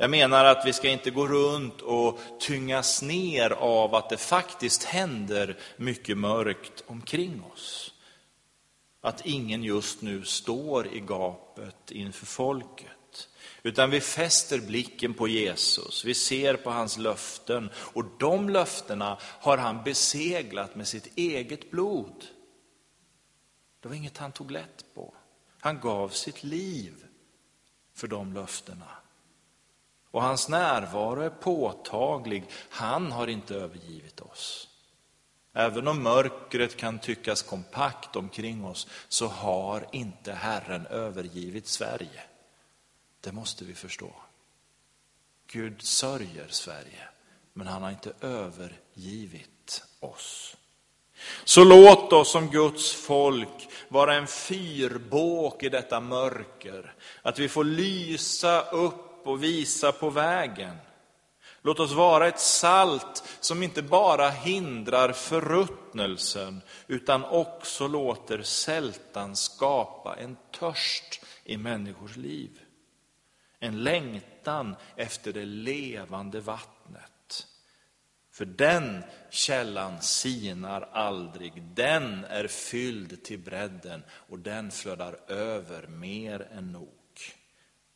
Jag 0.00 0.10
menar 0.10 0.44
att 0.44 0.66
vi 0.66 0.72
ska 0.72 0.88
inte 0.88 1.10
gå 1.10 1.26
runt 1.26 1.80
och 1.80 2.20
tyngas 2.38 3.02
ner 3.02 3.50
av 3.50 3.94
att 3.94 4.08
det 4.08 4.16
faktiskt 4.16 4.84
händer 4.84 5.58
mycket 5.76 6.18
mörkt 6.18 6.84
omkring 6.86 7.42
oss. 7.52 7.94
Att 9.00 9.26
ingen 9.26 9.62
just 9.62 10.02
nu 10.02 10.24
står 10.24 10.86
i 10.86 11.00
gapet 11.00 11.90
inför 11.90 12.26
folket. 12.26 13.28
Utan 13.62 13.90
vi 13.90 14.00
fäster 14.00 14.60
blicken 14.60 15.14
på 15.14 15.28
Jesus, 15.28 16.04
vi 16.04 16.14
ser 16.14 16.54
på 16.54 16.70
hans 16.70 16.98
löften 16.98 17.70
och 17.74 18.04
de 18.18 18.48
löftena 18.48 19.18
har 19.22 19.58
han 19.58 19.84
beseglat 19.84 20.74
med 20.74 20.88
sitt 20.88 21.18
eget 21.18 21.70
blod. 21.70 22.24
Det 23.80 23.88
var 23.88 23.94
inget 23.94 24.18
han 24.18 24.32
tog 24.32 24.50
lätt 24.50 24.84
på. 24.94 25.14
Han 25.58 25.80
gav 25.80 26.08
sitt 26.08 26.42
liv 26.44 27.04
för 27.94 28.06
de 28.06 28.32
löftena. 28.32 28.99
Och 30.10 30.22
hans 30.22 30.48
närvaro 30.48 31.20
är 31.20 31.30
påtaglig. 31.30 32.44
Han 32.70 33.12
har 33.12 33.26
inte 33.26 33.54
övergivit 33.54 34.20
oss. 34.20 34.68
Även 35.52 35.88
om 35.88 36.02
mörkret 36.02 36.76
kan 36.76 36.98
tyckas 36.98 37.42
kompakt 37.42 38.16
omkring 38.16 38.64
oss 38.64 38.86
så 39.08 39.26
har 39.26 39.86
inte 39.92 40.32
Herren 40.32 40.86
övergivit 40.86 41.66
Sverige. 41.66 42.22
Det 43.20 43.32
måste 43.32 43.64
vi 43.64 43.74
förstå. 43.74 44.12
Gud 45.46 45.82
sörjer 45.82 46.48
Sverige, 46.48 47.08
men 47.52 47.66
han 47.66 47.82
har 47.82 47.90
inte 47.90 48.12
övergivit 48.20 49.82
oss. 50.00 50.56
Så 51.44 51.64
låt 51.64 52.12
oss 52.12 52.32
som 52.32 52.50
Guds 52.50 52.92
folk 52.92 53.68
vara 53.88 54.14
en 54.14 54.26
fyrbåk 54.26 55.62
i 55.62 55.68
detta 55.68 56.00
mörker. 56.00 56.94
Att 57.22 57.38
vi 57.38 57.48
får 57.48 57.64
lysa 57.64 58.60
upp 58.60 59.09
och 59.26 59.42
visa 59.42 59.92
på 59.92 60.10
vägen. 60.10 60.76
Låt 61.62 61.80
oss 61.80 61.92
vara 61.92 62.28
ett 62.28 62.40
salt 62.40 63.24
som 63.40 63.62
inte 63.62 63.82
bara 63.82 64.30
hindrar 64.30 65.12
förruttnelsen 65.12 66.62
utan 66.86 67.24
också 67.24 67.88
låter 67.88 68.42
sältan 68.42 69.36
skapa 69.36 70.16
en 70.16 70.36
törst 70.50 71.24
i 71.44 71.56
människors 71.56 72.16
liv. 72.16 72.60
En 73.58 73.82
längtan 73.82 74.76
efter 74.96 75.32
det 75.32 75.44
levande 75.44 76.40
vattnet. 76.40 77.46
För 78.32 78.44
den 78.44 79.04
källan 79.30 80.02
sinar 80.02 80.88
aldrig, 80.92 81.62
den 81.62 82.24
är 82.24 82.46
fylld 82.46 83.24
till 83.24 83.38
bredden 83.38 84.02
och 84.10 84.38
den 84.38 84.70
flödar 84.70 85.16
över 85.28 85.86
mer 85.86 86.48
än 86.52 86.72
nog. 86.72 86.99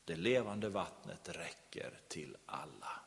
Det 0.05 0.17
levande 0.17 0.69
vattnet 0.69 1.29
räcker 1.29 1.91
till 2.09 2.37
alla. 2.47 3.01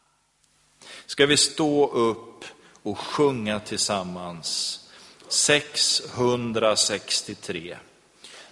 Ska 1.06 1.26
vi 1.26 1.38
stå 1.38 1.88
upp 1.88 2.46
och 2.84 2.98
sjunga 2.98 3.60
tillsammans 3.60 4.80
663. 5.28 7.78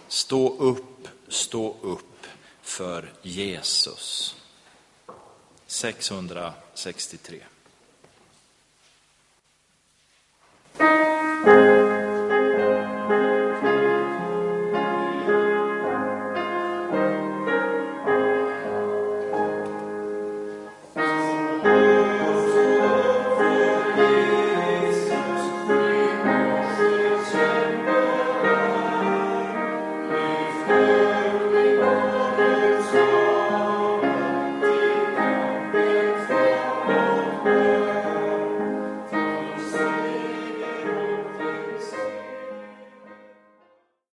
Stå 0.08 0.58
upp, 0.58 1.08
stå 1.28 1.78
upp 1.82 2.28
för 2.62 3.14
Jesus. 3.22 4.36
663. 5.68 7.44